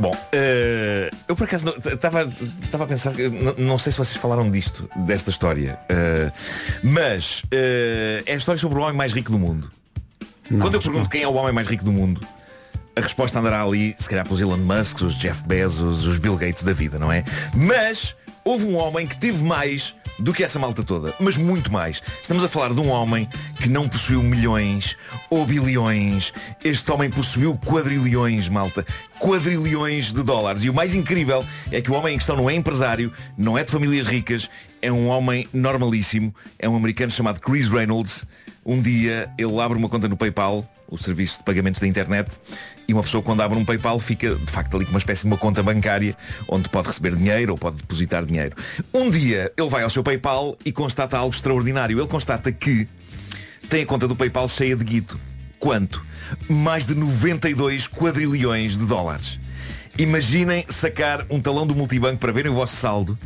[0.01, 4.89] Bom, eh, eu por acaso estava a pensar, não, não sei se vocês falaram disto,
[4.95, 6.31] desta história, eh,
[6.81, 9.69] mas eh, é a história sobre o homem mais rico do mundo.
[10.59, 12.19] Quando eu pergunto quem é o homem mais rico do mundo,
[12.95, 16.63] a resposta andará ali, se calhar pelos Elon Musk, os Jeff Bezos, os Bill Gates
[16.63, 17.23] da vida, não é?
[17.53, 22.01] Mas houve um homem que teve mais do que essa malta toda, mas muito mais.
[22.21, 23.27] Estamos a falar de um homem
[23.57, 24.95] que não possuiu milhões
[25.29, 26.31] ou bilhões.
[26.63, 28.85] Este homem possuiu quadrilhões, malta.
[29.19, 30.63] Quadrilhões de dólares.
[30.63, 33.63] E o mais incrível é que o homem em questão não é empresário, não é
[33.63, 34.49] de famílias ricas,
[34.81, 38.25] é um homem normalíssimo, é um americano chamado Chris Reynolds.
[38.65, 42.29] Um dia ele abre uma conta no PayPal, o serviço de pagamentos da internet,
[42.87, 45.27] e uma pessoa quando abre um PayPal fica de facto ali com uma espécie de
[45.27, 46.15] uma conta bancária
[46.47, 48.55] onde pode receber dinheiro ou pode depositar dinheiro.
[48.93, 51.99] Um dia ele vai ao seu PayPal e constata algo extraordinário.
[51.99, 52.87] Ele constata que
[53.67, 55.19] tem a conta do PayPal cheia de guito.
[55.57, 56.03] Quanto?
[56.47, 59.39] Mais de 92 quadrilhões de dólares.
[59.97, 63.17] Imaginem sacar um talão do multibanco para verem o vosso saldo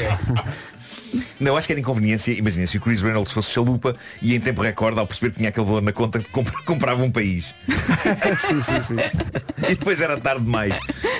[1.40, 2.32] Não, acho que era inconveniência.
[2.32, 5.48] Imagina, se o Chris Reynolds fosse chalupa e em tempo recorde, ao perceber que tinha
[5.48, 7.54] aquele valor na conta, comp- comprava um país.
[8.38, 8.94] sim, sim, sim.
[9.68, 10.74] E depois era tarde demais.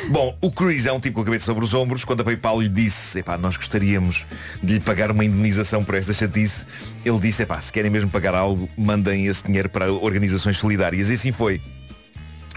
[0.09, 2.05] Bom, o Chris é um tipo com a cabeça sobre os ombros.
[2.05, 4.25] Quando a PayPal lhe disse, epá, nós gostaríamos
[4.63, 6.65] de lhe pagar uma indemnização por esta chatice,
[7.05, 11.11] ele disse, epá, se querem mesmo pagar algo, mandem esse dinheiro para organizações solidárias.
[11.11, 11.61] E assim foi.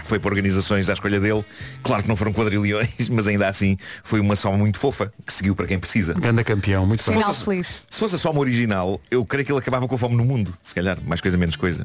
[0.04, 1.44] Foi para organizações à escolha dele.
[1.82, 5.56] Claro que não foram quadrilhões, mas ainda assim foi uma soma muito fofa que seguiu
[5.56, 6.14] para quem precisa.
[6.14, 7.18] Ganda campeão, muito bem.
[7.18, 7.82] Final feliz.
[7.90, 10.54] Se fosse a soma original, eu creio que ele acabava com a fome no mundo.
[10.62, 11.84] Se calhar, mais coisa, menos coisa.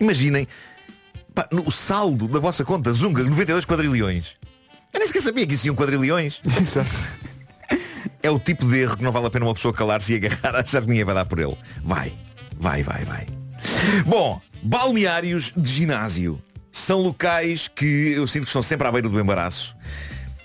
[0.00, 0.46] Imaginem
[1.34, 4.32] pá, no- o saldo da vossa conta, Zunga, 92 quadrilhões.
[4.92, 6.40] Eu nem sequer sabia que existiam quadrilhões.
[6.60, 6.90] Exato.
[8.22, 10.56] É o tipo de erro que não vale a pena uma pessoa calar-se e agarrar
[10.56, 11.56] a achar que ninguém vai dar por ele.
[11.82, 12.12] Vai,
[12.58, 13.26] vai, vai, vai.
[14.06, 16.40] Bom, balneários de ginásio.
[16.74, 19.76] São locais que eu sinto que estão sempre à beira do embaraço.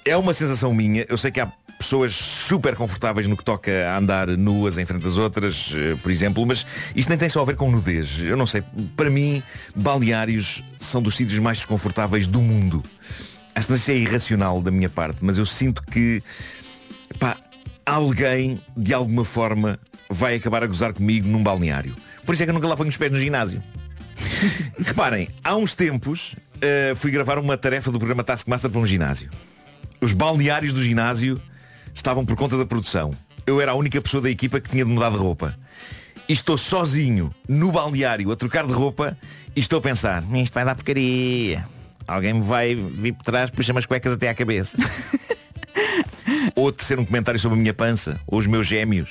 [0.06, 1.04] É uma sensação minha.
[1.10, 5.08] Eu sei que há pessoas super confortáveis no que toca a andar nuas em frente
[5.08, 6.64] às outras, eh, por exemplo, mas
[6.96, 8.20] isto nem tem só a ver com nudez.
[8.20, 8.64] Eu não sei.
[8.96, 9.42] Para mim,
[9.76, 12.84] balneários são dos sítios mais desconfortáveis do mundo.
[13.56, 16.22] Que isso é irracional da minha parte, mas eu sinto que
[17.18, 17.36] pá,
[17.84, 21.96] alguém de alguma forma vai acabar a gozar comigo num balneário.
[22.24, 23.64] Por isso é que eu nunca lá ponho os pés no ginásio.
[24.80, 29.30] Reparem, há uns tempos eh, fui gravar uma tarefa do programa Taskmaster para um ginásio.
[30.02, 31.40] Os balneários do ginásio
[31.94, 33.12] estavam por conta da produção.
[33.46, 35.56] Eu era a única pessoa da equipa que tinha de mudar de roupa.
[36.28, 39.18] E estou sozinho no balneário a trocar de roupa
[39.56, 41.66] e estou a pensar, isto vai dar porcaria.
[42.08, 44.78] Alguém me vai vir por trás, puxa-me as cuecas até à cabeça.
[46.56, 49.10] ou tecer um comentário sobre a minha pança, ou os meus gêmeos.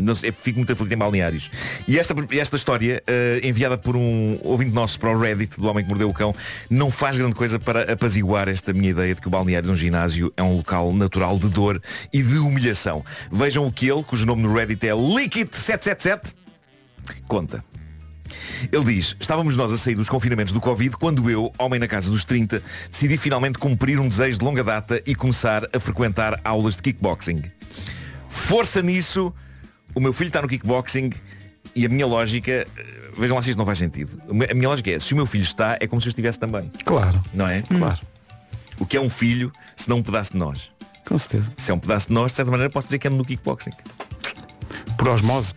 [0.00, 1.50] Não sei, fico muito aflito em balneários.
[1.86, 5.84] E esta, esta história, eh, enviada por um ouvinte nosso para o Reddit do Homem
[5.84, 6.34] que Mordeu o Cão,
[6.68, 9.76] não faz grande coisa para apaziguar esta minha ideia de que o balneário de um
[9.76, 11.80] ginásio é um local natural de dor
[12.12, 13.04] e de humilhação.
[13.30, 16.34] Vejam o que ele, cujo nome no Reddit é Liquid777,
[17.26, 17.64] conta.
[18.70, 22.10] Ele diz, estávamos nós a sair dos confinamentos do Covid quando eu, homem na casa
[22.10, 26.76] dos 30, decidi finalmente cumprir um desejo de longa data e começar a frequentar aulas
[26.76, 27.42] de kickboxing.
[28.28, 29.32] Força nisso,
[29.94, 31.10] o meu filho está no kickboxing
[31.74, 32.66] e a minha lógica, eh,
[33.16, 34.20] vejam lá se isto não faz sentido.
[34.28, 36.70] A minha lógica é, se o meu filho está, é como se eu estivesse também.
[36.84, 37.22] Claro.
[37.32, 37.62] Não é?
[37.62, 37.98] Claro.
[38.78, 40.68] O que é um filho se não um pedaço de nós?
[41.06, 41.52] Com certeza.
[41.56, 43.72] Se é um pedaço de nós, de certa maneira posso dizer que ando no kickboxing.
[44.96, 45.54] Por osmose.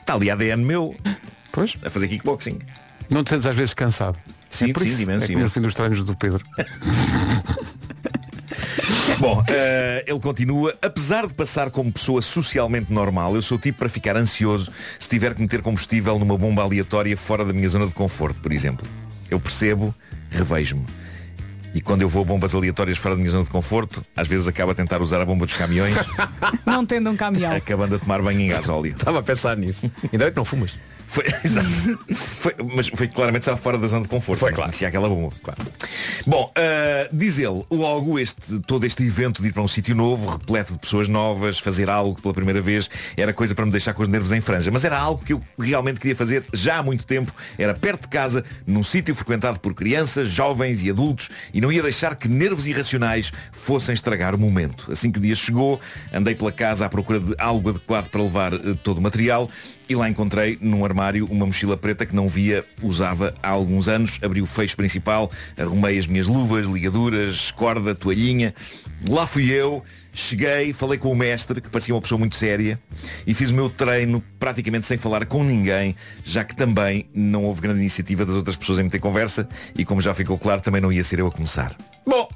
[0.00, 0.94] Está ali ADN meu
[1.50, 1.76] Pois.
[1.84, 2.58] a fazer kickboxing.
[3.10, 4.18] Não te sentes às vezes cansado.
[4.48, 5.02] Sim, é por sim, isso.
[5.02, 5.60] imenso, é imenso.
[5.60, 6.44] dos treinos do Pedro.
[9.22, 13.78] Bom, eh, ele continua, apesar de passar como pessoa socialmente normal, eu sou o tipo
[13.78, 17.86] para ficar ansioso se tiver que meter combustível numa bomba aleatória fora da minha zona
[17.86, 18.84] de conforto, por exemplo.
[19.30, 19.94] Eu percebo,
[20.28, 20.84] revejo-me.
[21.72, 24.48] E quando eu vou a bombas aleatórias fora da minha zona de conforto, às vezes
[24.48, 25.94] acabo a tentar usar a bomba dos caminhões,
[26.66, 27.52] Não tendo um caminhão.
[27.52, 28.90] acabando a tomar banho em gasóleo.
[28.90, 29.88] Estava a pensar nisso.
[30.12, 30.74] Ainda bem que não fumas.
[31.12, 31.68] Foi, exato.
[32.40, 34.38] Foi- mas foi claramente só fora da zona de conforto.
[34.38, 34.70] Foi, claro.
[34.70, 35.32] Conhecia aquela bomba.
[36.26, 40.30] Bom, ah, diz ele, logo este, todo este evento de ir para um sítio novo,
[40.30, 44.02] repleto de pessoas novas, fazer algo pela primeira vez, era coisa para me deixar com
[44.02, 44.70] os nervos em franja.
[44.70, 47.32] Mas era algo que eu realmente queria fazer já há muito tempo.
[47.58, 51.82] Era perto de casa, num sítio frequentado por crianças, jovens e adultos, e não ia
[51.82, 54.90] deixar que nervos irracionais fossem estragar o momento.
[54.90, 55.80] Assim que o dia chegou,
[56.12, 59.48] andei pela casa à procura de algo adequado para levar eh, todo o material.
[59.92, 64.18] E lá encontrei num armário uma mochila preta que não via, usava há alguns anos.
[64.22, 68.54] Abri o fecho principal, arrumei as minhas luvas, ligaduras, corda, toalhinha.
[69.06, 72.80] Lá fui eu, cheguei, falei com o mestre, que parecia uma pessoa muito séria,
[73.26, 77.60] e fiz o meu treino praticamente sem falar com ninguém, já que também não houve
[77.60, 80.90] grande iniciativa das outras pessoas em meter conversa, e como já ficou claro, também não
[80.90, 81.76] ia ser eu a começar.
[82.06, 82.30] Bom,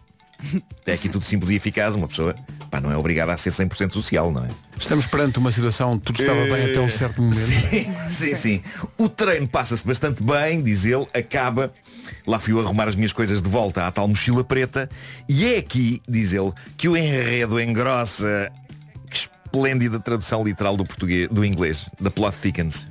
[0.86, 2.34] é aqui tudo simples e eficaz, uma pessoa
[2.70, 4.48] pá, não é obrigada a ser 100% social, não é?
[4.78, 7.38] Estamos perante uma situação, tudo estava bem até um certo momento.
[7.46, 8.62] Sim, sim, sim.
[8.98, 11.72] O treino passa-se bastante bem, diz ele, acaba.
[12.26, 14.88] Lá fui eu arrumar as minhas coisas de volta à tal mochila preta.
[15.28, 18.52] E é aqui, diz ele, que o enredo engrossa.
[19.10, 22.86] Que esplêndida tradução literal do português, do inglês, da plot thickens.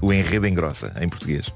[0.00, 1.50] O enredo engrossa, em português.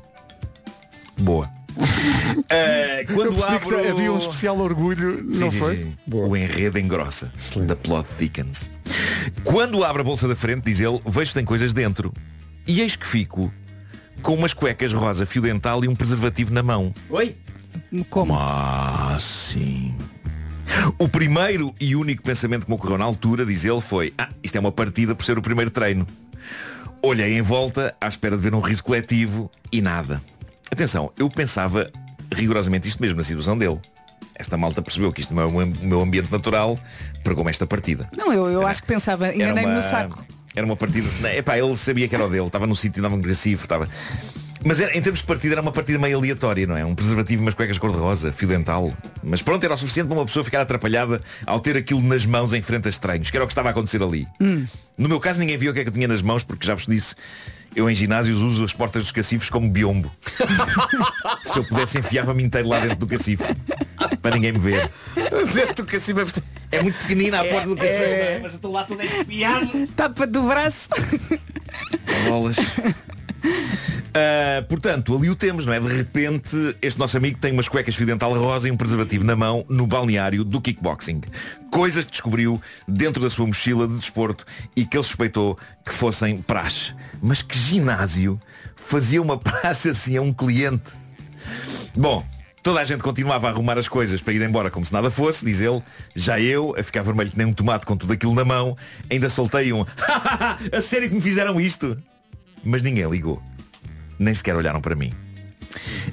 [1.18, 1.50] Boa.
[3.08, 3.90] Eu quando abro...
[3.90, 5.76] havia um especial orgulho, Sim, não sim, foi?
[5.76, 5.94] sim.
[6.10, 7.32] O enredo engrossa.
[7.66, 8.70] Da plot thickens.
[9.42, 12.12] Quando abro a bolsa da frente, diz ele, vejo que tem coisas dentro.
[12.66, 13.52] E eis que fico
[14.22, 16.94] com umas cuecas rosa fio dental e um preservativo na mão.
[17.10, 17.34] Oi?
[18.08, 18.34] Como?
[18.34, 19.94] Ah, sim.
[20.98, 24.56] O primeiro e único pensamento que me ocorreu na altura, diz ele, foi Ah, isto
[24.56, 26.06] é uma partida por ser o primeiro treino.
[27.02, 30.22] Olhei em volta, à espera de ver um riso coletivo e nada.
[30.74, 31.88] Atenção, eu pensava
[32.34, 33.78] rigorosamente isto mesmo na situação dele.
[34.34, 36.76] Esta malta percebeu que isto não é o meu- ambiente natural,
[37.22, 38.08] pregou-me esta partida.
[38.16, 40.24] Não, eu, eu acho que pensava, Era enganei-me uma- no saco.
[40.52, 41.08] Era uma partida.
[41.36, 43.88] Epá, ele sabia que era o dele, estava no sítio, um agressivo, estava.
[44.64, 46.84] Mas era- em termos de partida era uma partida meio aleatória, não é?
[46.84, 48.92] Um preservativo, umas cuecas cor-de-rosa, fio dental.
[49.22, 52.52] Mas pronto, era o suficiente para uma pessoa ficar atrapalhada ao ter aquilo nas mãos
[52.52, 54.26] em frente a estranhos, que era o que estava a acontecer ali.
[54.40, 54.66] Hum.
[54.98, 56.74] No meu caso ninguém viu o que é que eu tinha nas mãos, porque já
[56.74, 57.14] vos disse,
[57.74, 60.10] eu em ginásios uso as portas dos cacifes como biombo.
[61.44, 63.44] Se eu pudesse enfiava-me inteiro lá dentro do cacife.
[64.20, 64.90] Para ninguém me ver.
[65.52, 66.20] Dentro do cacife
[66.70, 68.08] É muito pequenina a porta do cacife, é.
[68.08, 68.38] não é?
[68.40, 69.86] mas eu estou lá todo enfiado.
[69.96, 70.88] Tapa do braço.
[72.28, 72.56] Bolas.
[74.16, 75.80] Ah, portanto, ali o temos, não é?
[75.80, 79.34] De repente, este nosso amigo tem umas cuecas fio dental rosa e um preservativo na
[79.34, 81.20] mão no balneário do kickboxing.
[81.70, 84.46] Coisas que descobriu dentro da sua mochila de desporto
[84.76, 86.94] e que ele suspeitou que fossem praxe.
[87.20, 88.40] Mas que ginásio
[88.76, 90.92] fazia uma praxe assim a um cliente?
[91.96, 92.24] Bom,
[92.64, 95.44] toda a gente continuava a arrumar as coisas para ir embora como se nada fosse,
[95.44, 95.82] diz ele.
[96.16, 98.76] Já eu, a ficar vermelho que nem um tomate com tudo aquilo na mão,
[99.08, 99.84] ainda soltei um
[100.72, 101.96] a sério que me fizeram isto?
[102.64, 103.40] Mas ninguém ligou.
[104.18, 105.12] Nem sequer olharam para mim.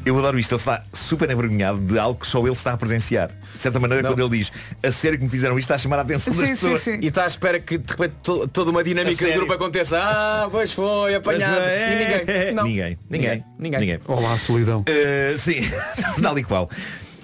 [0.03, 3.29] Eu adoro isto, ele está super envergonhado de algo que só ele está a presenciar.
[3.55, 5.99] De certa maneira, quando ele diz a sério que me fizeram isto, está a chamar
[5.99, 6.87] a atenção das pessoas.
[6.87, 9.99] E está à espera que de repente to- toda uma A dinâmica de grupo aconteça.
[10.01, 11.55] Ah, pois foi, apanhado.
[11.61, 12.53] Mas, E ninguém.
[12.55, 12.63] Não.
[12.63, 12.97] Ninguém.
[13.09, 13.45] Ninguém.
[13.59, 13.79] Ninguém.
[13.79, 13.99] Ninguém.
[14.07, 14.81] Olá, solidão.
[14.81, 15.69] Uh, sim,
[16.21, 16.67] tal e qual.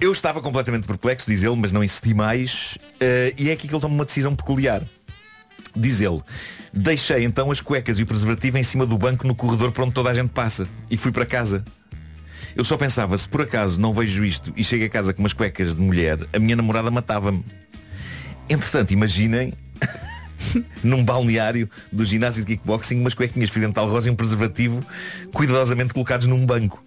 [0.00, 2.78] Eu estava completamente perplexo, diz ele, mas não insisti mais.
[3.02, 4.82] uh, e é aqui que ele toma uma decisão peculiar.
[5.74, 6.20] Diz ele,
[6.72, 9.92] deixei então as cuecas e o preservativo em cima do banco no corredor por onde
[9.94, 10.66] toda a gente passa.
[10.88, 11.64] E fui para casa.
[12.56, 15.32] Eu só pensava, se por acaso não vejo isto e chego a casa com umas
[15.32, 17.44] cuecas de mulher, a minha namorada matava-me.
[18.48, 19.52] Entretanto, imaginem
[20.82, 24.82] num balneário do ginásio de kickboxing umas cuequinhas fio dental rosa e um preservativo
[25.32, 26.82] cuidadosamente colocados num banco.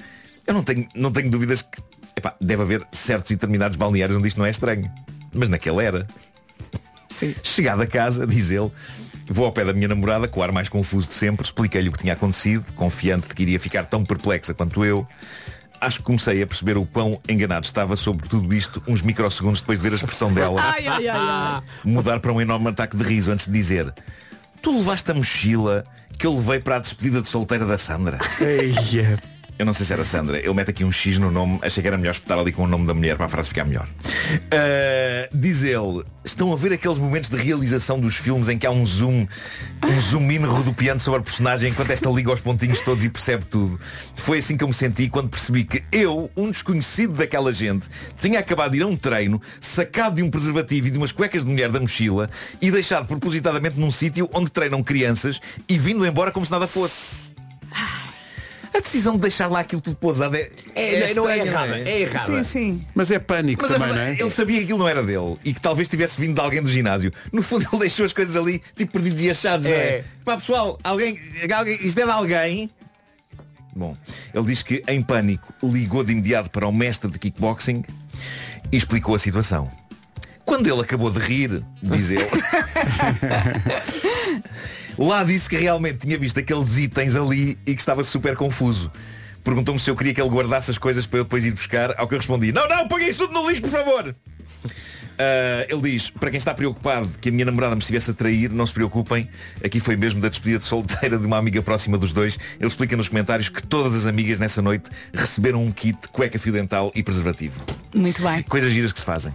[0.46, 1.82] Eu não tenho, não tenho dúvidas que
[2.16, 4.92] epá, deve haver certos e determinados balneários onde isto não é estranho.
[5.34, 6.08] Mas naquele era.
[7.44, 8.72] Chegado a casa, diz ele,
[9.34, 11.92] vou ao pé da minha namorada, com o ar mais confuso de sempre, expliquei-lhe o
[11.92, 15.08] que tinha acontecido, confiante de que iria ficar tão perplexa quanto eu.
[15.80, 19.80] Acho que comecei a perceber o quão enganado estava sobre tudo isto uns microsegundos depois
[19.80, 21.62] de ver a expressão dela Ai, ai, ai, ai.
[21.84, 23.92] mudar para um enorme ataque de riso antes de dizer
[24.62, 25.84] Tu levaste a mochila
[26.20, 28.20] que eu levei para a despedida de solteira da Sandra.
[29.60, 30.40] Eu não sei se era Sandra.
[30.40, 31.60] Ele mete aqui um X no nome.
[31.62, 33.64] Achei que era melhor espetar ali com o nome da mulher para a frase ficar
[33.64, 33.88] melhor.
[33.88, 38.72] Uh, diz ele, estão a ver aqueles momentos de realização dos filmes em que há
[38.72, 39.28] um zoom,
[39.84, 43.46] um zoom in rodopiando sobre a personagem enquanto esta liga aos pontinhos todos e percebe
[43.46, 43.80] tudo.
[44.16, 47.88] Foi assim que eu me senti quando percebi que eu, um desconhecido daquela gente,
[48.20, 51.44] tinha acabado de ir a um treino, sacado de um preservativo e de umas cuecas
[51.44, 52.30] de mulher da mochila
[52.62, 57.31] e deixado propositadamente num sítio onde treinam crianças e vindo embora como se nada fosse.
[58.74, 62.02] A decisão de deixar lá aquilo tudo pousado é, É, não é estranha, errada, é
[62.02, 62.44] errada.
[62.44, 62.86] Sim, sim.
[62.96, 64.24] Mas é pânico Mas também, não verdade, é?
[64.24, 66.70] ele sabia que aquilo não era dele e que talvez tivesse vindo de alguém do
[66.70, 67.12] ginásio.
[67.34, 69.78] No fundo ele deixou as coisas ali tipo perdidos e achados, não é?
[69.78, 70.04] É.
[70.24, 71.20] Pá, pessoal, alguém,
[71.54, 72.70] alguém, isto é de alguém.
[73.76, 73.96] Bom,
[74.34, 77.84] ele diz que em pânico ligou de imediato para o mestre de kickboxing
[78.72, 79.70] e explicou a situação.
[80.46, 82.26] Quando ele acabou de rir, diz ele,
[84.98, 88.92] lá disse que realmente tinha visto aqueles itens ali e que estava super confuso.
[89.44, 92.08] Perguntou-me se eu queria que ele guardasse as coisas para eu depois ir buscar, ao
[92.08, 94.16] que eu respondi, não, não, ponha isso tudo no lixo, por favor.
[95.22, 98.52] Ah, ele diz, para quem está preocupado que a minha namorada me estivesse a trair,
[98.52, 99.30] não se preocupem,
[99.64, 102.40] aqui foi mesmo da despedida de solteira de uma amiga próxima dos dois.
[102.60, 106.52] Ele explica nos comentários que todas as amigas nessa noite receberam um kit, cueca fio
[106.52, 107.62] dental e preservativo.
[107.94, 108.42] Muito bem.
[108.44, 109.32] Coisas giras que se fazem.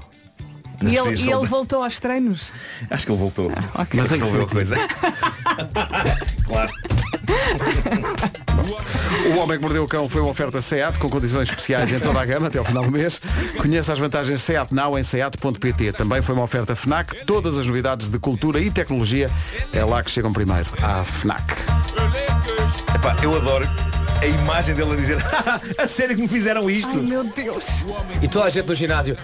[0.82, 2.52] E ele, e ele voltou aos treinos.
[2.90, 3.50] Acho que ele voltou.
[3.74, 4.00] ok.
[4.00, 4.76] Mas Mas em que resolveu a coisa.
[6.44, 6.72] claro.
[9.34, 12.20] O Homem que Mordeu o Cão foi uma oferta SEAT com condições especiais em toda
[12.20, 13.20] a gama até ao final do mês.
[13.56, 15.92] Conheça as vantagens SEAT Now em seat.pt.
[15.92, 17.24] Também foi uma oferta FNAC.
[17.24, 19.30] Todas as novidades de cultura e tecnologia
[19.72, 20.68] é lá que chegam primeiro.
[20.82, 21.54] À FNAC.
[22.94, 23.66] Epá, eu adoro
[24.20, 25.18] a imagem dele a dizer
[25.78, 26.90] a sério que me fizeram isto.
[26.90, 27.66] Ai meu Deus.
[28.22, 29.16] E toda a gente no ginásio.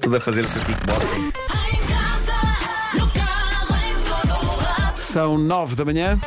[0.00, 1.32] Tudo a fazer o seu kickboxing.
[4.96, 6.18] São nove da manhã.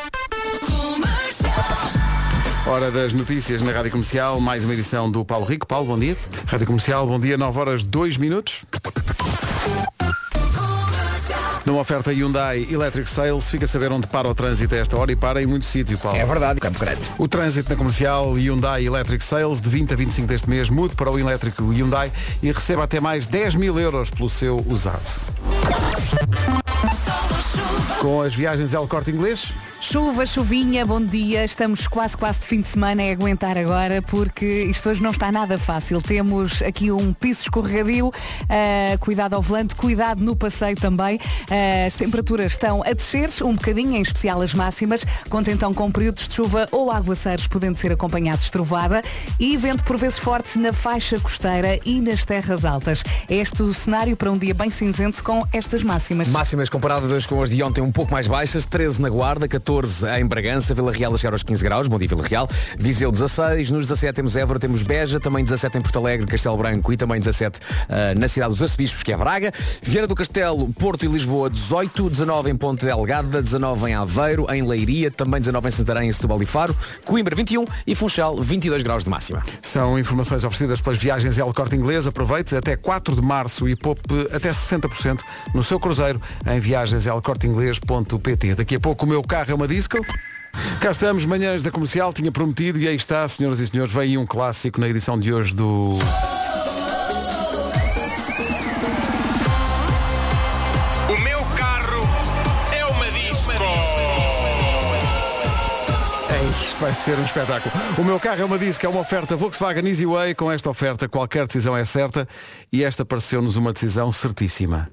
[2.66, 5.68] Hora das notícias na Rádio Comercial, mais uma edição do Paulo Rico.
[5.68, 6.16] Paulo, bom dia.
[6.48, 8.64] Rádio Comercial, bom dia, 9 horas 2 minutos.
[11.66, 15.12] Numa oferta Hyundai Electric Sales, fica a saber onde para o trânsito a esta hora
[15.12, 16.18] e para em muito sítio, Paulo.
[16.18, 17.02] É verdade, Campo Grande.
[17.18, 21.10] O trânsito na comercial Hyundai Electric Sales, de 20 a 25 deste mês, mude para
[21.10, 22.12] o elétrico Hyundai
[22.42, 25.02] e receba até mais 10 mil euros pelo seu usado.
[28.00, 31.44] Com as viagens El Corte Inglês, Chuva, chuvinha, bom dia.
[31.44, 33.04] Estamos quase, quase de fim de semana.
[33.04, 36.02] É aguentar agora porque isto hoje não está nada fácil.
[36.02, 38.08] Temos aqui um piso escorregadio.
[38.08, 41.18] Uh, cuidado ao volante, cuidado no passeio também.
[41.18, 45.06] Uh, as temperaturas estão a descer um bocadinho, em especial as máximas.
[45.30, 49.02] Conta então com períodos de chuva ou aguaceiros, podendo ser acompanhados de trovada.
[49.38, 53.04] E vento por vezes forte na faixa costeira e nas terras altas.
[53.30, 56.30] É este o cenário para um dia bem cinzento com estas máximas.
[56.30, 60.26] Máximas comparadas com as de ontem um pouco mais baixas, 13 na Guarda, 14 em
[60.26, 63.86] Bragança, Vila Real a chegar aos 15 graus, bom dia Vila Real, Viseu 16, nos
[63.86, 67.60] 17 temos Évora, temos Beja, também 17 em Porto Alegre, Castelo Branco e também 17
[67.60, 72.10] uh, na cidade dos Arcebispos, que é Braga, Viana do Castelo, Porto e Lisboa 18,
[72.10, 76.42] 19 em Ponte Delgada, 19 em Aveiro, em Leiria, também 19 em Santarém, em Setúbal
[76.42, 76.76] e Faro,
[77.06, 79.44] Coimbra 21 e Funchal 22 graus de máxima.
[79.62, 82.08] São informações oferecidas pelas viagens El Corte Inglês.
[82.08, 85.20] Aproveite até 4 de março e poupe até 60%
[85.54, 86.60] no seu cruzeiro em
[87.34, 88.56] viagenselcorteinglês.pt.
[88.56, 89.98] Daqui a pouco o meu carro é uma disco.
[90.80, 94.26] Cá estamos, manhãs da comercial, tinha prometido e aí está, senhoras e senhores, vem um
[94.26, 95.98] clássico na edição de hoje do.
[101.10, 102.08] O meu carro
[102.72, 103.52] é uma disco.
[106.62, 107.74] Isto vai ser um espetáculo.
[107.98, 110.36] O meu carro é uma disco, é uma oferta Volkswagen Easyway.
[110.36, 112.28] Com esta oferta, qualquer decisão é certa
[112.72, 114.92] e esta pareceu-nos uma decisão certíssima.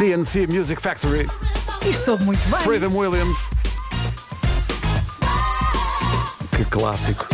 [0.00, 1.28] CNC Music Factory.
[1.86, 2.60] Isto soube muito bem.
[2.60, 3.50] Freedom Williams.
[6.56, 7.28] Que clássico.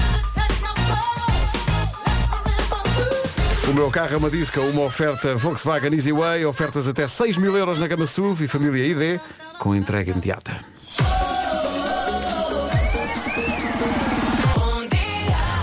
[3.71, 7.79] O meu carro é uma disca, uma oferta Volkswagen Easyway, ofertas até 6 mil euros
[7.79, 9.21] na gama SUV e família ID,
[9.61, 10.57] com entrega imediata.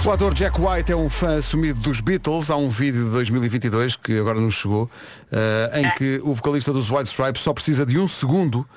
[0.05, 2.51] O ator Jack White é um fã assumido dos Beatles.
[2.51, 4.89] Há um vídeo de 2022 que agora nos chegou,
[5.31, 8.67] eh, em que o vocalista dos White Stripes só precisa de um segundo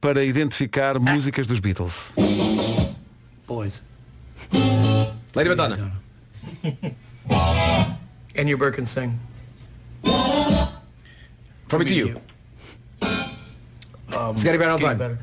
[0.00, 2.12] para identificar músicas dos Beatles.
[3.46, 3.80] Boys.
[5.36, 5.92] Lady Madonna.
[8.36, 9.18] And you Birkin sing.
[11.68, 12.20] From me to you.
[14.14, 15.18] Um, It's getting better all time.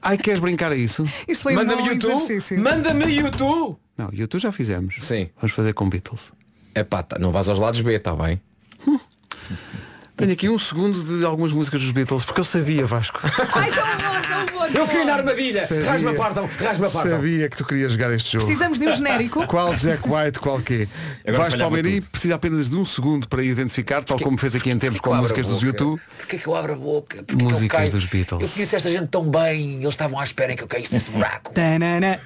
[0.00, 1.06] Ai, queres brincar a isso?
[1.28, 2.12] Isto foi um Manda-me bom YouTube.
[2.14, 2.58] exercício.
[2.58, 3.76] Manda-me YouTube.
[3.96, 4.96] Não, e tu já fizemos.
[5.00, 5.28] Sim.
[5.36, 6.32] Vamos fazer com Beatles.
[6.74, 8.40] É pá, tá, não vais aos lados B, está bem?
[10.14, 13.18] Tenho aqui um segundo de algumas músicas dos Beatles, porque eu sabia, Vasco.
[13.56, 14.66] Ai, tão bom, tão bom.
[14.66, 15.66] Eu caí na armadilha.
[15.84, 17.12] Rasma a partam, rasma a partam.
[17.12, 18.44] Sabia que tu querias jogar este jogo.
[18.44, 19.44] Precisamos de um genérico.
[19.48, 20.86] Qual Jack White, qual quê?
[21.26, 22.10] Agora Vais para o falhava Meri, tudo.
[22.10, 25.46] precisa apenas de um segundo para identificar, tal como fez aqui em tempos com músicas
[25.48, 25.62] dos?
[25.62, 26.00] YouTube.
[26.18, 27.16] Porquê que eu abro a boca?
[27.24, 28.42] Porquê que Músicas dos Beatles.
[28.42, 31.52] Eu conheço esta gente tão bem, eles estavam à espera que eu caísse neste buraco.
[31.54, 32.20] Tanana.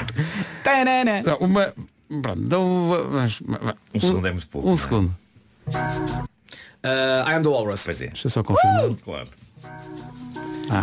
[0.65, 1.23] Tanana.
[1.23, 1.73] Não, uma.
[2.23, 3.41] Pronto, então, vamos-
[3.95, 4.77] Um segundo é muito pouco, Um é?
[4.77, 5.15] segundo.
[6.85, 7.85] Uh, I am the Walrus.
[7.85, 8.07] Pois é.
[8.09, 8.91] Deixa eu só confirmar.
[9.05, 9.29] Claro.
[10.71, 10.83] Ah.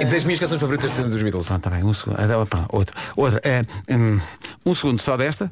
[0.00, 1.50] É das minhas canções favoritas dos Beatles.
[1.50, 2.18] Está bem, um segundo.
[2.20, 2.96] Ah, pronto, outra.
[3.16, 3.40] Outra.
[3.44, 3.62] É,
[3.94, 4.20] hum,
[4.64, 5.50] um segundo só desta.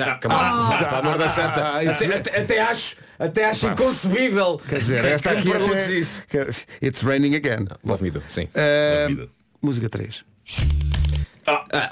[0.00, 0.78] Ah, come on.
[0.78, 1.60] Pelo amor da santa.
[1.60, 4.60] Ah, até, é- até- até acho, até acho inconcebível.
[4.68, 6.22] Quer dizer, esta aqui até- isso.
[6.82, 7.66] It's raining again.
[7.84, 8.48] Love me too, sim.
[8.54, 9.30] Ah, Love me too.
[9.60, 10.24] música 3.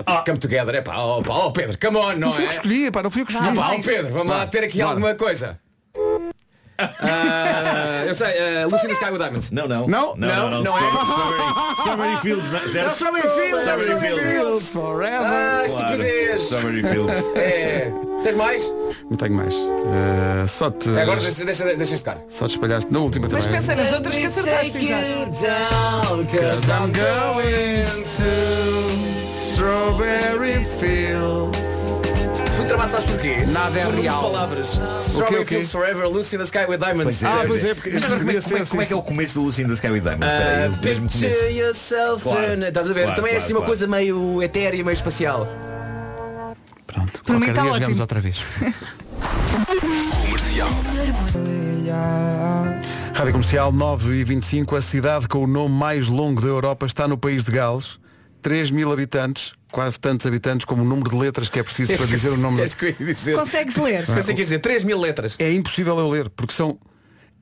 [0.06, 2.46] Ah, come together, é pá, oh, pá, oh Pedro, come on, não Não fui eu
[2.46, 2.48] é?
[2.50, 3.56] que escolhi, pá, não fui eu que Ah, escolhi.
[3.56, 4.90] pá, oh Pedro, vamos lá ter aqui Bora.
[4.90, 5.58] alguma coisa.
[6.78, 8.26] Ah, eu sei,
[8.64, 9.50] uh, Lucy in the Sky with Diamonds.
[9.50, 9.86] Não, não.
[9.88, 10.14] Não?
[10.14, 10.62] não, não, não.
[10.62, 10.80] Não é?
[10.82, 12.92] Strawberry, Strawberry Fields, não, certo?
[12.92, 14.30] Strawberry Fields, Strawberry Fields.
[14.32, 15.26] Fields forever.
[15.26, 16.42] Ah, estupidez.
[16.42, 17.24] Strawberry Fields.
[17.36, 17.90] É.
[18.22, 18.70] Tens mais?
[19.08, 19.54] Não tenho mais.
[19.54, 20.90] Ah, só te.
[20.98, 22.22] Agora deixa, deixa, deixa este cara.
[22.28, 23.60] Só te espalhaste na última Mas também.
[23.60, 26.26] pensa nas outras que acertaste, exato.
[29.56, 31.58] Strawberry Fields.
[32.56, 33.38] Fui tramado, sabes porquê?
[33.46, 34.20] Nada é Por real.
[34.20, 34.78] palavras.
[35.00, 35.54] Strawberry o quê?
[35.54, 37.20] Fields Forever, Lucy in the Sky with Diamonds.
[37.20, 37.70] Pois é, Ah, pois é.
[37.70, 39.62] é, porque como é, como, é, ser como é que é o começo do Lucy
[39.62, 40.26] in the Sky with Diamonds?
[40.26, 42.52] Espera aí, Ah, picture yourself Claro.
[42.52, 42.62] in...
[42.64, 43.02] Estás a ver?
[43.04, 45.48] Claro, Também é assim claro, uma coisa meio etérea, meio espacial.
[46.86, 47.80] Pronto, Para mim qualquer tá dia ótimo.
[47.80, 48.38] jogamos outra vez.
[50.26, 50.68] Comercial.
[53.14, 57.08] Rádio Comercial 9 e 25, a cidade com o nome mais longo da Europa está
[57.08, 57.98] no país de Gales.
[58.46, 62.06] 3 mil habitantes, quase tantos habitantes como o número de letras que é preciso para
[62.06, 62.62] dizer o nome.
[62.62, 63.34] É isso que eu ia dizer.
[63.34, 64.06] Consegues ler?
[64.06, 65.34] Pensei que ia dizer 3 mil letras.
[65.40, 66.78] É impossível eu ler, porque são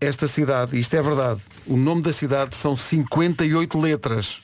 [0.01, 4.41] esta cidade, e isto é verdade, o nome da cidade são 58 letras.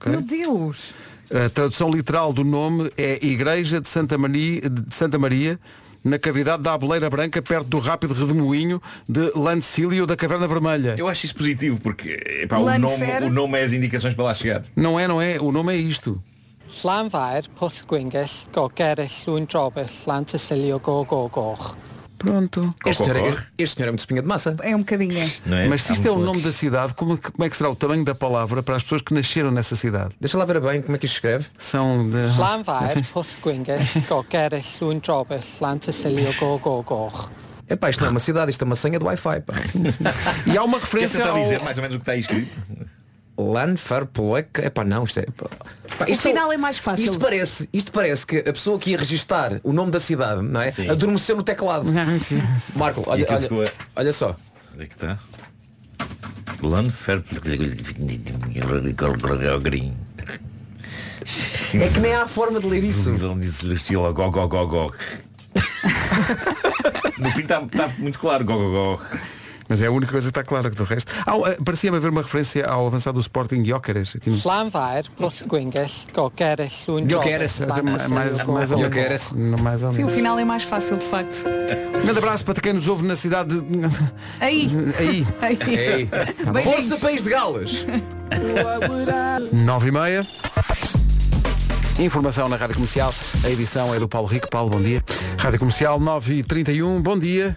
[0.00, 0.10] Ok?
[0.10, 0.92] Meu Deus.
[1.32, 5.60] A tradução literal do nome é Igreja de Santa Maria, de Santa Maria
[6.04, 10.94] na cavidade da Abeleira Branca, perto do rápido redemoinho de Lancílio da Caverna Vermelha.
[10.98, 14.34] Eu acho isso positivo porque epá, o, nome, o nome é as indicações para lá
[14.34, 14.62] chegar.
[14.76, 16.22] Não é, não é, o nome é isto.
[20.06, 21.74] Lanceselio, Gogogor.
[22.18, 22.74] Pronto.
[22.86, 24.56] Este senhor, é, este senhor é muito espinha de massa.
[24.62, 25.30] É um bocadinho.
[25.44, 25.68] Não é?
[25.68, 27.76] Mas se Há isto é o nome da cidade, como, como é que será o
[27.76, 30.14] tamanho da palavra para as pessoas que nasceram nessa cidade?
[30.20, 31.46] Deixa lá ver bem como é que isto se escreve.
[31.58, 32.28] São de...
[36.38, 37.30] Gogogor.
[37.68, 39.40] Epá, isto não é uma cidade, isto é uma senha do Wi-Fi.
[39.40, 39.54] pá.
[40.46, 41.40] E há uma referência tentar ao...
[41.40, 42.58] dizer mais ou menos o que está aí escrito?
[43.36, 44.60] Lanfarpleck.
[44.62, 45.26] Epá, não, isto é.
[45.26, 45.48] pá.
[45.98, 47.04] Pá, O isto final é mais fácil.
[47.04, 50.60] Isto parece, isto parece que a pessoa que ia registar o nome da cidade, não
[50.60, 50.70] é?
[50.70, 50.88] Sim.
[50.88, 51.88] Adormeceu no teclado.
[52.76, 54.36] Marco, olha, olha, ficou- olha só.
[54.74, 55.18] Onde é que está?
[56.62, 57.22] Lanfer
[59.62, 59.94] Green.
[61.74, 63.10] É que nem há forma de ler isso.
[63.72, 64.94] Estilo go, go, go, go.
[67.18, 68.44] No fim está está muito claro.
[68.44, 69.00] Go, go, go.
[69.68, 71.10] Mas é a única coisa que está clara que do resto.
[71.26, 74.14] Ah, eh, Parecia-me haver uma referência ao avançado do Sporting Jóqueres.
[74.16, 74.36] Aqui no...
[74.36, 77.60] Slanfair, Postgwinges, Gogeres, Lunjobes, Gogeres.
[77.60, 79.32] mais, mais, ou Jóqueres.
[79.32, 79.60] menos.
[79.60, 80.14] mais ou Sim, o menos.
[80.14, 81.44] final é mais fácil, de facto.
[81.96, 83.64] Um grande abraço para quem nos ouve na cidade de...
[84.40, 84.68] Aí.
[84.98, 85.26] Aí.
[85.40, 85.58] Aí.
[85.68, 86.04] Ei.
[86.52, 86.88] Beijinhos.
[86.88, 87.86] Força País de Galas.
[89.52, 90.20] Nove e meia.
[91.98, 93.14] Informação na Rádio Comercial.
[93.44, 94.48] A edição é do Paulo Rico.
[94.50, 95.02] Paulo, bom dia.
[95.38, 97.56] Rádio Comercial 9 e 31 Bom dia.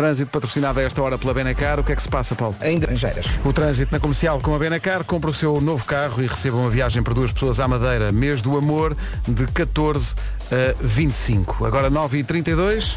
[0.00, 1.78] Trânsito patrocinado a esta hora pela Benacar.
[1.78, 2.56] O que é que se passa, Paulo?
[2.62, 3.26] Em Granjeiras.
[3.44, 5.04] O trânsito na comercial com a Benacar.
[5.04, 8.10] Compra o seu novo carro e receba uma viagem para duas pessoas à Madeira.
[8.10, 8.96] Mês do amor
[9.28, 10.14] de 14
[10.50, 11.66] a 25.
[11.66, 12.96] Agora 9 e 32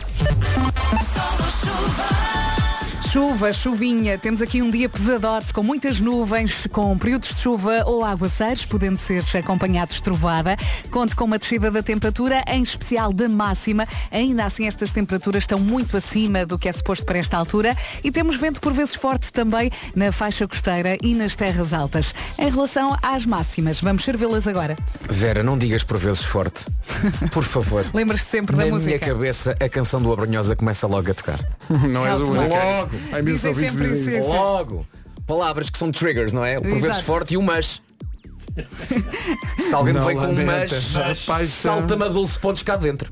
[3.12, 8.04] Chuva, chuvinha, temos aqui um dia pesadote com muitas nuvens, com períodos de chuva ou
[8.04, 10.58] aguaceiros, podendo ser acompanhados de trovada.
[10.90, 13.86] Conte com uma descida da temperatura, em especial da máxima.
[14.10, 18.12] Ainda assim, estas temperaturas estão muito acima do que é suposto para esta altura e
[18.12, 22.16] temos vento por vezes forte também na faixa costeira e nas terras altas.
[22.40, 24.76] Em relação às máximas, vamos servi-las agora.
[25.08, 26.66] Vera, não digas por vezes forte.
[27.32, 27.86] Por favor.
[27.94, 29.06] Lembras-te sempre da Na minha música.
[29.06, 31.40] cabeça, a canção do Abrunhosa começa logo a tocar.
[31.70, 32.50] Não és o único.
[32.56, 32.93] Logo.
[33.12, 34.28] Há imensos Dizem ouvintes que sempre dizem isso.
[34.30, 34.36] isso.
[34.36, 34.88] Logo.
[35.26, 36.58] Palavras que são triggers, não é?
[36.58, 37.04] O por vezes Exato.
[37.04, 37.82] forte e o mas.
[39.58, 40.76] Se alguém Não vem com um lamenta,
[41.28, 43.12] mas, salta-me a 12 pontos cá dentro.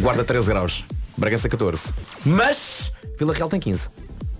[0.00, 0.84] Guarda 13 graus.
[1.16, 1.92] Bragança 14.
[2.24, 3.88] Mas Vila Real tem 15.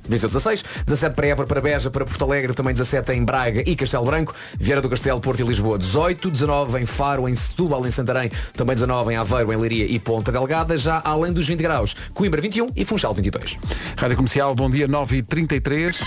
[0.08, 3.74] Viseu 16, 17 para Évora, para Beja, para Porto Alegre, também 17 em Braga e
[3.74, 7.90] Castelo Branco, Vieira do Castelo, Porto e Lisboa 18, 19 em Faro, em Setúbal, em
[7.90, 11.94] Santarém, também 19 em Aveiro, em Leiria e Ponta Delgada, já além dos 20 graus,
[12.12, 13.58] Coimbra 21 e Funchal 22.
[13.96, 16.02] Rádio Comercial, bom dia 9 e 33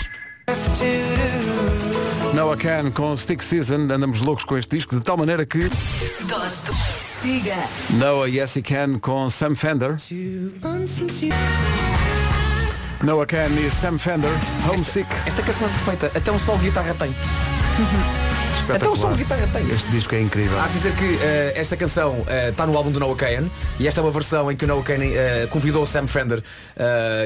[2.34, 5.68] Noah Can com Stick Season, andamos loucos com este disco, de tal maneira que.
[7.20, 7.56] Siga.
[7.90, 9.96] Noah Yes He Can com Sam Fender.
[13.02, 14.30] Noah Can e Sam Fender,
[14.68, 15.08] Homesick.
[15.26, 17.14] Esta canção é perfeita, até um solo de guitarra tem.
[18.74, 19.70] Até um som de guitarra tem.
[19.70, 20.60] Este disco é incrível.
[20.60, 23.48] Há que dizer que eh, esta canção eh, está no álbum do Noah Kahan
[23.80, 26.42] e esta é uma versão em que o Noah Kahan eh, convidou o Sam Fender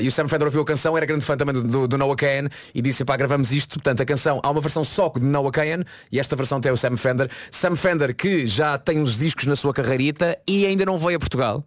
[0.00, 2.14] e o Sam Fender ouviu a canção, era grande fã também do, do, do Noah
[2.14, 5.50] Kahan e disse, pá, gravamos isto, portanto a canção, há uma versão só de Noah
[5.50, 7.28] Kahan e esta versão tem o Sam Fender.
[7.50, 11.18] Sam Fender que já tem uns discos na sua carreirita e ainda não veio a
[11.18, 11.64] Portugal.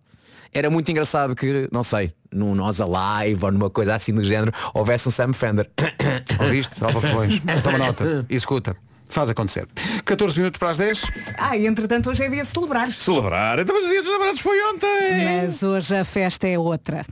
[0.54, 4.52] Era muito engraçado que, não sei, num Nós Alive ou numa coisa assim do género,
[4.74, 5.70] houvesse um Sam Fender.
[6.40, 6.84] Ouviste?
[6.84, 7.42] Alva Covões.
[7.64, 8.76] Toma nota e escuta.
[9.08, 9.68] Faz acontecer.
[10.04, 11.04] 14 minutos para as 10.
[11.38, 12.92] Ah, e entretanto hoje é dia de celebrar.
[12.92, 13.60] Celebrar.
[13.60, 15.48] Então, mas o dia dos namorados foi ontem.
[15.48, 17.06] Mas hoje a festa é outra.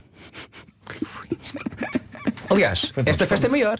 [2.50, 3.78] Aliás, esta festa é maior.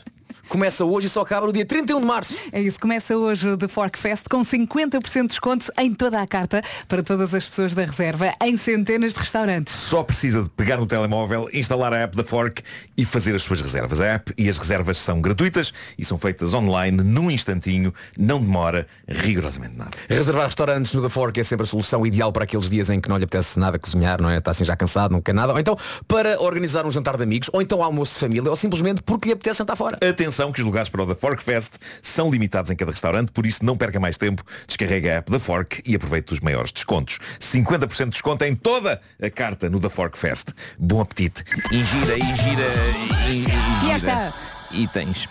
[0.49, 2.35] Começa hoje e só acaba no dia 31 de março.
[2.53, 6.27] É isso, começa hoje o The Fork Fest com 50% de desconto em toda a
[6.27, 9.75] carta para todas as pessoas da reserva em centenas de restaurantes.
[9.75, 12.63] Só precisa de pegar no telemóvel, instalar a app da Fork
[12.97, 14.01] e fazer as suas reservas.
[14.01, 18.87] A app e as reservas são gratuitas e são feitas online num instantinho, não demora
[19.09, 19.97] rigorosamente nada.
[20.09, 23.09] Reservar restaurantes no The Fork é sempre a solução ideal para aqueles dias em que
[23.09, 24.39] não lhe apetece nada cozinhar, não é?
[24.39, 25.53] Está assim já cansado, não quer nada.
[25.53, 25.77] Ou então
[26.07, 29.33] para organizar um jantar de amigos, ou então almoço de família, ou simplesmente porque lhe
[29.33, 29.99] apetece jantar fora.
[30.07, 33.47] Atenção que os lugares para o The Fork Fest são limitados em cada restaurante, por
[33.47, 37.19] isso não perca mais tempo, descarrega a app da Fork e aproveite os maiores descontos.
[37.41, 40.49] 50% de desconto em toda a carta no The Fork Fest.
[40.79, 41.45] Bom apetite.
[41.71, 42.67] Ingira, ingira,
[43.29, 43.81] ingira.
[43.81, 44.35] Fiesta.
[44.71, 45.29] E tens.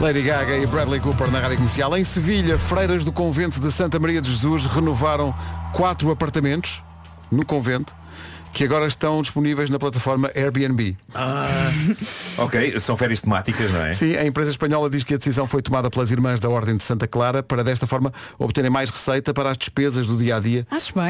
[0.00, 1.96] Lady Gaga e Bradley Cooper na Rádio Comercial.
[1.96, 5.34] Em Sevilha, freiras do convento de Santa Maria de Jesus renovaram
[5.72, 6.82] quatro apartamentos
[7.30, 7.94] no convento
[8.52, 10.96] que agora estão disponíveis na plataforma Airbnb.
[11.14, 11.70] Ah,
[12.38, 13.92] ok, são férias temáticas, não é?
[13.92, 16.82] Sim, a empresa espanhola diz que a decisão foi tomada pelas irmãs da Ordem de
[16.82, 20.66] Santa Clara para desta forma obterem mais receita para as despesas do dia a dia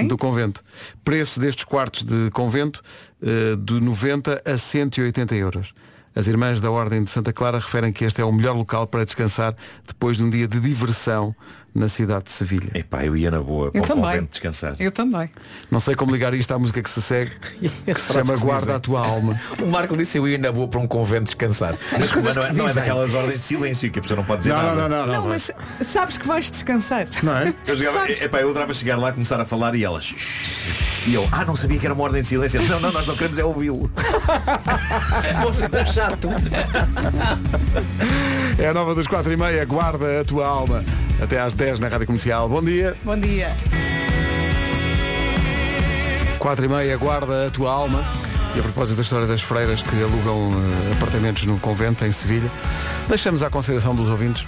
[0.08, 0.62] do convento.
[1.04, 2.82] Preço destes quartos de convento
[3.22, 5.72] eh, de 90 a 180 euros.
[6.14, 9.04] As irmãs da Ordem de Santa Clara referem que este é o melhor local para
[9.04, 9.54] descansar
[9.86, 11.34] depois de um dia de diversão
[11.78, 12.70] na cidade de Sevilha.
[12.74, 14.04] Epá, eu ia na boa para Eu o também.
[14.04, 14.74] convento descansar.
[14.78, 15.30] Eu também.
[15.70, 17.32] Não sei como ligar isto à música que se segue,
[17.86, 19.38] que se chama Guarda a Tua Alma.
[19.62, 21.74] O Marco disse eu ia na boa para um convento descansar.
[21.92, 24.02] Mas As coisas não, que é, se não é daquelas ordens de silêncio que a
[24.02, 24.74] pessoa não pode dizer Não, nada.
[24.74, 25.14] não, não, não.
[25.22, 25.50] Não, mas
[25.86, 27.06] sabes que vais descansar.
[27.22, 27.52] Não é?
[27.66, 28.22] Eu, Sabes?
[28.22, 30.14] epá, eu adorava chegar lá, começar a falar e elas.
[31.06, 32.60] E eu, ah, não sabia que era uma ordem de silêncio.
[32.62, 33.90] Não, não, nós não queremos é ouvi-lo.
[35.44, 36.28] Você é chato.
[38.58, 40.84] É a nova dos 4 e meia, guarda a tua alma.
[41.22, 42.48] Até às 10 na Rádio Comercial.
[42.48, 42.96] Bom dia.
[43.04, 43.56] Bom dia.
[46.40, 48.04] 4 e meia, guarda a tua alma.
[48.56, 52.50] E a propósito da história das freiras que alugam eh, apartamentos no convento em Sevilha,
[53.08, 54.44] deixamos à consideração dos ouvintes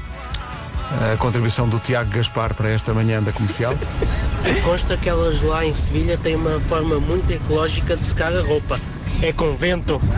[1.13, 3.77] a contribuição do Tiago Gaspar para esta manhã da comercial.
[4.65, 8.81] Consta que elas lá em Sevilha têm uma forma muito ecológica de secar a roupa.
[9.23, 10.01] É convento.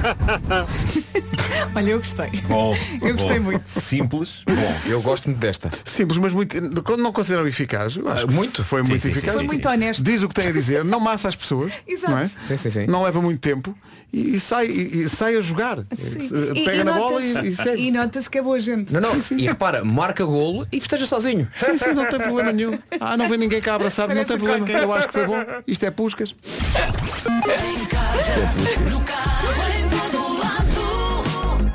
[1.75, 2.31] Olha, eu gostei.
[2.49, 3.45] Bom, Eu gostei bom.
[3.47, 3.69] muito.
[3.69, 4.43] Simples.
[4.47, 4.75] Bom.
[4.91, 5.71] Eu gosto muito desta.
[5.85, 6.61] Simples, mas muito.
[6.97, 7.97] Não consideram eficaz?
[7.97, 8.63] Eu acho que muito.
[8.65, 9.37] Foi Sim, muito sim, sim, eficaz.
[9.39, 10.03] sim, Muito honesto.
[10.03, 11.73] Diz o que tem a dizer, não massa as pessoas.
[11.87, 12.13] Exato.
[12.13, 12.31] Não, é?
[12.45, 12.87] Sim, sim, sim.
[12.87, 13.77] não leva muito tempo
[14.13, 15.79] e, e sai, e, e sai a jogar.
[15.79, 16.31] Sim.
[16.57, 17.83] Eh, Pega na bola e, e segue.
[17.83, 18.93] e nota-se que é boa gente.
[18.93, 19.13] Não, não.
[19.39, 21.49] E repara, marca golo e festeja sozinho.
[21.57, 22.79] Sim, sim, não tem problema nenhum.
[23.01, 24.67] Ah, não vem ninguém cá abraçar, não tem problema.
[24.67, 24.79] Coca.
[24.79, 25.37] Eu acho que foi bom.
[25.67, 26.35] Isto é puscas.
[26.35, 31.73] Em casa, no carro, em todo lado.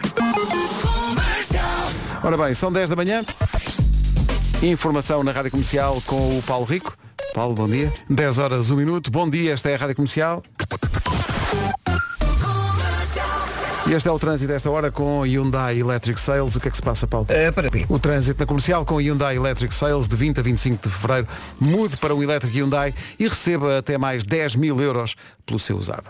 [0.82, 1.88] Comercial.
[2.24, 3.24] Ora bem, são 10 da manhã.
[4.62, 6.98] Informação na Rádio Comercial com o Paulo Rico.
[7.34, 7.94] Paulo, bom dia.
[8.10, 9.12] 10 horas, 1 minuto.
[9.12, 10.44] Bom dia, esta é a Rádio Comercial.
[13.88, 16.58] E este é o trânsito desta hora com Hyundai Electric Sales.
[16.58, 17.26] O que é que se passa, Paulo?
[17.52, 17.86] para mim.
[17.88, 21.28] O trânsito na comercial com Hyundai Electric Sales de 20 a 25 de fevereiro.
[21.58, 26.04] Mude para o Electric Hyundai e receba até mais 10 mil euros pelo seu usado.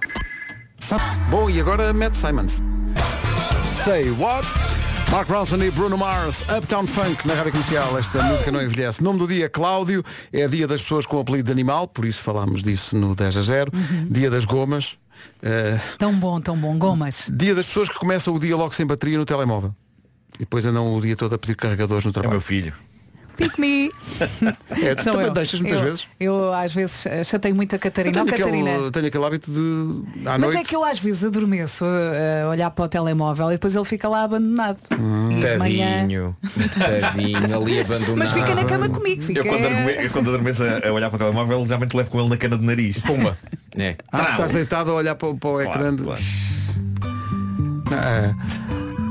[1.30, 2.62] Bom, e agora Matt Simons.
[3.84, 4.48] Say what?
[5.12, 7.98] Mark Ronson e Bruno Mars, Uptown Funk na rádio comercial.
[7.98, 9.02] Esta música não envelhece.
[9.04, 10.04] Nome do dia, Cláudio.
[10.32, 13.42] É dia das pessoas com apelido de animal, por isso falámos disso no 10 a
[13.42, 13.72] 0.
[14.10, 14.98] Dia das gomas.
[15.42, 16.78] Uh, Tão bom, tão bom.
[16.78, 17.28] Gomas.
[17.34, 19.74] dia das pessoas que começam o dia logo sem bateria no telemóvel.
[20.36, 22.32] E depois andam o dia todo a pedir carregadores no É o trabalho.
[22.34, 22.74] meu filho.
[23.38, 23.90] Pick me.
[24.82, 25.34] É, tu Sou também eu.
[25.34, 26.08] deixas muitas Eu- vezes.
[26.20, 28.14] Eu às vezes eh, chatei muito a Eu Catarina.
[28.14, 28.72] tenho, Ó, Catarina.
[28.72, 30.58] aquele, tenho aquele hábito de à Mas noite.
[30.58, 33.86] é que eu às vezes adormeço a a olhar para o telemóvel e depois ele
[33.86, 34.78] fica lá abandonado.
[35.00, 35.32] Hum.
[35.32, 36.38] E de manhã- Tadinho.
[37.02, 38.18] Tadinho, ali abandonado.
[38.18, 39.40] Mas fica na cama comigo, fica.
[39.42, 42.20] Eu quando, adorme, eu quando adormeço a, a olhar para o telemóvel, geralmente levo com
[42.20, 43.00] ele na cana do nariz.
[43.00, 43.38] Pumba.
[43.78, 43.96] É.
[44.12, 45.96] Ah, estás deitado a olhar para, o- para o ecrã.
[45.96, 46.22] de- claro.
[47.92, 48.34] Ah,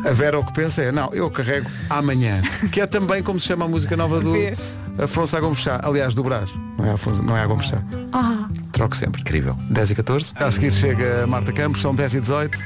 [0.07, 2.41] a Vera o que pensa é, não, eu carrego amanhã.
[2.71, 4.79] Que é também como se chama a música nova do Vês?
[4.99, 5.81] Afonso Gomes Chá.
[5.83, 6.51] Aliás, do Brás.
[6.79, 7.83] Não é Afonso, não é Gomes Chá.
[8.13, 9.21] Ah, Troco sempre.
[9.21, 9.57] Incrível.
[9.71, 10.33] 10 e 14.
[10.37, 12.59] A seguir chega a Marta Campos, são 10 e 18.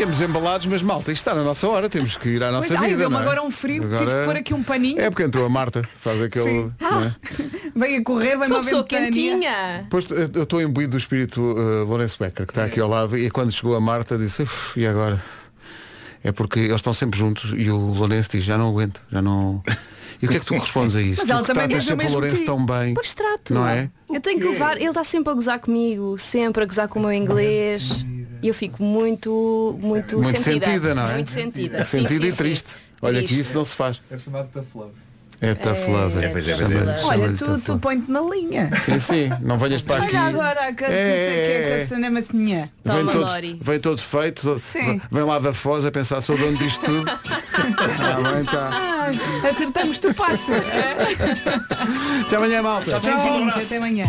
[0.00, 2.80] Íamos embalados, mas malta, isto está na nossa hora, temos que ir à nossa pois,
[2.80, 3.00] ai, vida.
[3.00, 3.22] deu-me não é?
[3.24, 4.98] agora um frio, tive Agora- que pôr aqui um paninho.
[4.98, 6.48] É porque entrou a Marta, faz aquele.
[6.48, 6.72] Sim.
[6.80, 7.14] não é?
[7.76, 9.10] Veio a correr, vai Sou uma pessoa ventania.
[9.10, 9.86] quentinha.
[9.90, 13.30] Pois eu estou imbuído do espírito uh, Lourenço Becker, que está aqui ao lado, e
[13.30, 15.22] quando chegou a Marta disse, "Uf, e agora?
[16.24, 19.62] É porque eles estão sempre juntos e o Lourenço diz, já não aguento, já não.
[20.22, 21.22] E o que é que tu respondes a isso?
[21.22, 22.92] Mas tu ela que também tratas sempre o Lourenço tão bem.
[22.92, 23.54] Pois trato.
[23.54, 23.88] Não é?
[24.12, 27.02] Eu tenho que levar, ele está sempre a gozar comigo, sempre a gozar com o
[27.02, 28.04] meu inglês.
[28.42, 30.66] E eu fico muito, muito, Muito sentida.
[30.66, 31.14] sentida, não é?
[31.14, 31.84] Muito sentida.
[31.84, 32.36] Sim, Sentida sim, e sim.
[32.38, 32.74] triste.
[33.02, 33.42] Olha que Triste.
[33.42, 34.00] isso não se faz.
[34.10, 34.92] É chamado tough love.
[35.42, 36.18] É tough love.
[36.22, 36.74] É, pois é, pois é.
[36.74, 37.80] Chama-lhe- Olha, tu, tu love.
[37.80, 38.70] põe-te na linha.
[38.84, 40.14] Sim, sim, não venhas para aqui.
[40.14, 42.22] Olha agora a canção É, é, é, é.
[42.22, 42.70] que tinha.
[42.84, 45.00] Vem todo, vem todo feito, todo- Sim.
[45.10, 47.10] vem lá da Foz a pensar sou dono disto tudo.
[47.10, 48.70] ah, bem, tá.
[48.72, 50.52] Ah, acertamos-te o passo.
[52.26, 53.00] Até amanhã, malta.
[53.00, 54.04] Beijinhos, até amanhã.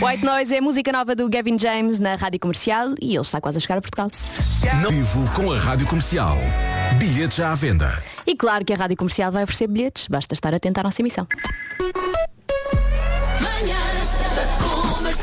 [0.00, 3.40] White Noise é a música nova do Gavin James na rádio comercial e ele está
[3.40, 4.10] quase a chegar a Portugal.
[4.82, 6.36] Não vivo com a Rádio Comercial.
[6.98, 8.02] Bilhetes já à venda.
[8.26, 11.26] E claro que a rádio comercial vai oferecer bilhetes, basta estar atento à nossa emissão.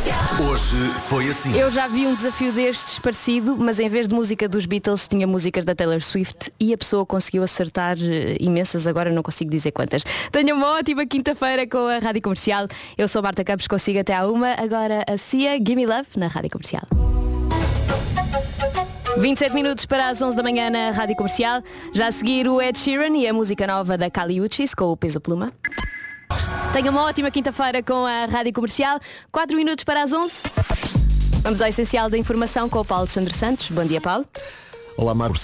[0.06, 0.76] Hoje
[1.08, 1.58] foi assim.
[1.58, 5.26] Eu já vi um desafio destes parecido, mas em vez de música dos Beatles tinha
[5.26, 9.72] músicas da Taylor Swift e a pessoa conseguiu acertar eh, imensas, agora não consigo dizer
[9.72, 10.04] quantas.
[10.32, 12.68] Tenha uma ótima quinta-feira com a Rádio Comercial.
[12.96, 14.54] Eu sou Marta Campos, consigo até à uma.
[14.54, 16.84] Agora a Cia, Gimme Love, na Rádio Comercial.
[19.18, 21.64] 27 minutos para as 11 da manhã na Rádio Comercial.
[21.94, 24.98] Já a seguir o Ed Sheeran e a música nova da Kali Uchis com o
[24.98, 25.48] Peso Pluma.
[26.74, 29.00] Tenha uma ótima quinta-feira com a Rádio Comercial.
[29.32, 30.34] 4 minutos para as 11.
[31.42, 33.70] Vamos ao essencial da informação com o Paulo Alexandre Santos.
[33.70, 34.26] Bom dia, Paulo.
[34.98, 35.36] Olá, Marco.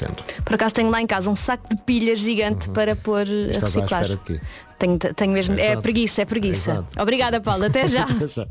[0.45, 3.51] Por acaso tenho lá em casa um saco de pilhas gigante para pôr a Uhum.
[3.51, 4.01] Estás à reciclar.
[4.03, 4.41] espera de quê?
[4.79, 5.59] Tenho, tenho mesmo.
[5.59, 5.81] É Exato.
[5.81, 6.71] preguiça, é preguiça.
[6.71, 7.01] Exato.
[7.01, 7.65] Obrigada, Paulo.
[7.65, 8.03] Até já.
[8.09, 8.47] Até já.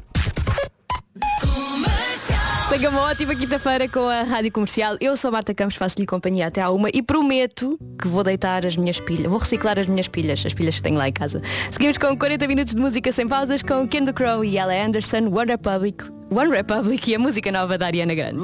[2.71, 4.97] Tenha uma ótima quinta-feira com a Rádio Comercial.
[5.01, 8.65] Eu sou a Marta Campos, faço-lhe companhia até à uma e prometo que vou deitar
[8.65, 11.43] as minhas pilhas, vou reciclar as minhas pilhas, as pilhas que tenho lá em casa.
[11.69, 15.51] Seguimos com 40 minutos de música sem pausas com Ken Crow e Ella Anderson, One
[15.51, 18.39] Republic, One Republic e a música nova da Ariana Grande.